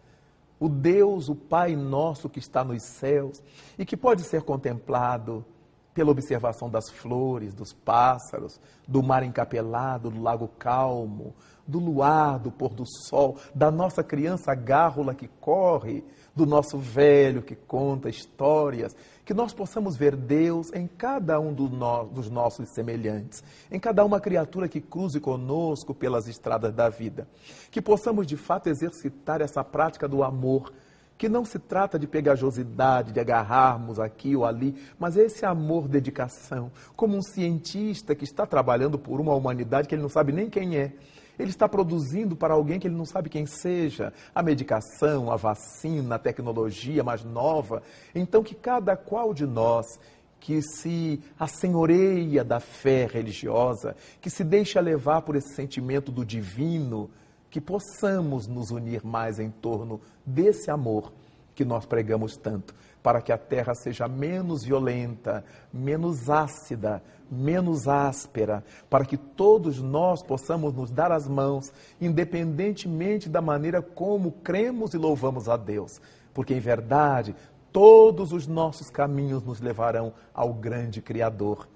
o 0.58 0.68
Deus, 0.68 1.28
o 1.28 1.34
Pai 1.34 1.76
nosso 1.76 2.28
que 2.28 2.38
está 2.38 2.64
nos 2.64 2.82
céus 2.82 3.42
e 3.78 3.84
que 3.84 3.96
pode 3.96 4.22
ser 4.22 4.42
contemplado 4.42 5.44
pela 5.94 6.10
observação 6.10 6.68
das 6.68 6.90
flores, 6.90 7.54
dos 7.54 7.72
pássaros, 7.72 8.60
do 8.86 9.02
mar 9.02 9.22
encapelado, 9.22 10.10
do 10.10 10.20
lago 10.20 10.48
calmo, 10.58 11.32
do 11.66 11.78
luar, 11.78 12.38
do 12.38 12.50
pôr 12.50 12.74
do 12.74 12.84
sol, 12.84 13.38
da 13.54 13.70
nossa 13.70 14.02
criança 14.02 14.54
gárrula 14.54 15.14
que 15.14 15.28
corre, 15.40 16.04
do 16.34 16.44
nosso 16.44 16.78
velho 16.78 17.42
que 17.42 17.54
conta 17.54 18.08
histórias, 18.08 18.94
que 19.24 19.32
nós 19.32 19.54
possamos 19.54 19.96
ver 19.96 20.16
Deus 20.16 20.72
em 20.74 20.86
cada 20.86 21.38
um 21.40 21.54
do 21.54 21.68
no, 21.68 22.04
dos 22.04 22.28
nossos 22.28 22.68
semelhantes, 22.74 23.42
em 23.70 23.78
cada 23.78 24.04
uma 24.04 24.20
criatura 24.20 24.68
que 24.68 24.80
cruze 24.80 25.20
conosco 25.20 25.94
pelas 25.94 26.26
estradas 26.26 26.74
da 26.74 26.88
vida. 26.88 27.26
Que 27.70 27.80
possamos 27.80 28.26
de 28.26 28.36
fato 28.36 28.68
exercitar 28.68 29.40
essa 29.40 29.62
prática 29.62 30.08
do 30.08 30.22
amor 30.22 30.72
que 31.16 31.28
não 31.28 31.44
se 31.44 31.58
trata 31.58 31.98
de 31.98 32.06
pegajosidade, 32.06 33.12
de 33.12 33.20
agarrarmos 33.20 33.98
aqui 33.98 34.34
ou 34.34 34.44
ali, 34.44 34.74
mas 34.98 35.16
esse 35.16 35.46
amor, 35.46 35.88
dedicação, 35.88 36.70
como 36.96 37.16
um 37.16 37.22
cientista 37.22 38.14
que 38.14 38.24
está 38.24 38.46
trabalhando 38.46 38.98
por 38.98 39.20
uma 39.20 39.34
humanidade 39.34 39.88
que 39.88 39.94
ele 39.94 40.02
não 40.02 40.08
sabe 40.08 40.32
nem 40.32 40.50
quem 40.50 40.76
é. 40.76 40.92
Ele 41.38 41.50
está 41.50 41.68
produzindo 41.68 42.36
para 42.36 42.54
alguém 42.54 42.78
que 42.78 42.86
ele 42.86 42.96
não 42.96 43.04
sabe 43.04 43.28
quem 43.28 43.44
seja, 43.44 44.12
a 44.34 44.42
medicação, 44.42 45.32
a 45.32 45.36
vacina, 45.36 46.14
a 46.14 46.18
tecnologia 46.18 47.02
mais 47.02 47.24
nova. 47.24 47.82
Então, 48.14 48.42
que 48.42 48.54
cada 48.54 48.96
qual 48.96 49.34
de 49.34 49.46
nós 49.46 49.98
que 50.38 50.60
se 50.60 51.20
assenhoreia 51.38 52.44
da 52.44 52.60
fé 52.60 53.06
religiosa, 53.06 53.96
que 54.20 54.28
se 54.28 54.44
deixa 54.44 54.78
levar 54.78 55.22
por 55.22 55.36
esse 55.36 55.54
sentimento 55.54 56.12
do 56.12 56.24
divino, 56.24 57.10
que 57.54 57.60
possamos 57.60 58.48
nos 58.48 58.72
unir 58.72 59.06
mais 59.06 59.38
em 59.38 59.48
torno 59.48 60.00
desse 60.26 60.72
amor 60.72 61.12
que 61.54 61.64
nós 61.64 61.86
pregamos 61.86 62.36
tanto, 62.36 62.74
para 63.00 63.22
que 63.22 63.30
a 63.30 63.38
terra 63.38 63.76
seja 63.76 64.08
menos 64.08 64.64
violenta, 64.64 65.44
menos 65.72 66.28
ácida, 66.28 67.00
menos 67.30 67.86
áspera, 67.86 68.64
para 68.90 69.04
que 69.04 69.16
todos 69.16 69.80
nós 69.80 70.20
possamos 70.20 70.74
nos 70.74 70.90
dar 70.90 71.12
as 71.12 71.28
mãos, 71.28 71.72
independentemente 72.00 73.28
da 73.28 73.40
maneira 73.40 73.80
como 73.80 74.32
cremos 74.32 74.92
e 74.92 74.98
louvamos 74.98 75.48
a 75.48 75.56
Deus, 75.56 76.00
porque 76.32 76.54
em 76.54 76.60
verdade 76.60 77.36
todos 77.70 78.32
os 78.32 78.48
nossos 78.48 78.90
caminhos 78.90 79.44
nos 79.44 79.60
levarão 79.60 80.12
ao 80.34 80.52
grande 80.52 81.00
Criador, 81.00 81.68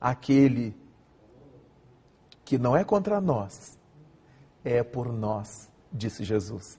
aquele 0.00 0.74
que 2.42 2.56
não 2.56 2.74
é 2.74 2.82
contra 2.82 3.20
nós, 3.20 3.81
é 4.64 4.82
por 4.82 5.12
nós, 5.12 5.70
disse 5.92 6.24
Jesus. 6.24 6.78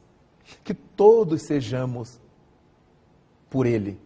Que 0.63 0.73
todos 0.73 1.43
sejamos 1.43 2.19
por 3.49 3.65
Ele, 3.65 3.99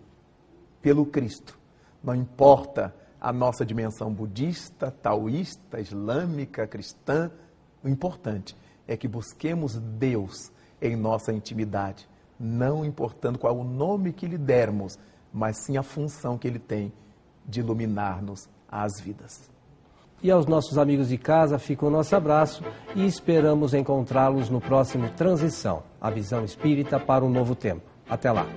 pelo 0.82 1.06
Cristo. 1.06 1.58
Não 2.04 2.14
importa 2.14 2.94
a 3.20 3.34
nossa 3.34 3.66
dimensão 3.66 4.14
budista, 4.14 4.92
taoísta, 4.92 5.80
islâmica, 5.80 6.68
cristã, 6.68 7.32
o 7.84 7.90
importante 7.90 8.56
é 8.88 8.96
que 8.96 9.08
busquemos 9.08 9.78
Deus 9.78 10.52
em 10.82 10.96
nossa 10.96 11.34
intimidade, 11.34 12.08
não 12.40 12.86
importando 12.86 13.40
qual 13.40 13.58
o 13.58 13.64
nome 13.64 14.14
que 14.14 14.28
lhe 14.28 14.38
dermos, 14.38 14.98
mas 15.34 15.58
sim 15.66 15.78
a 15.78 15.84
função 15.84 16.38
que 16.38 16.48
ele 16.48 16.60
tem 16.60 16.94
de 17.46 17.60
iluminar-nos 17.62 18.48
as 18.70 19.00
vidas. 19.02 19.50
E 20.22 20.32
aos 20.32 20.48
nossos 20.48 20.78
amigos 20.78 21.10
de 21.10 21.18
casa 21.18 21.60
fica 21.60 21.86
o 21.86 21.90
nosso 21.90 22.16
abraço 22.16 22.64
e 22.96 23.06
esperamos 23.06 23.74
encontrá-los 23.74 24.50
no 24.50 24.60
próximo 24.60 25.10
Transição, 25.10 25.84
a 26.02 26.10
visão 26.10 26.44
espírita 26.44 27.00
para 27.00 27.24
um 27.24 27.30
novo 27.30 27.54
tempo. 27.54 27.84
Até 28.10 28.32
lá. 28.32 28.48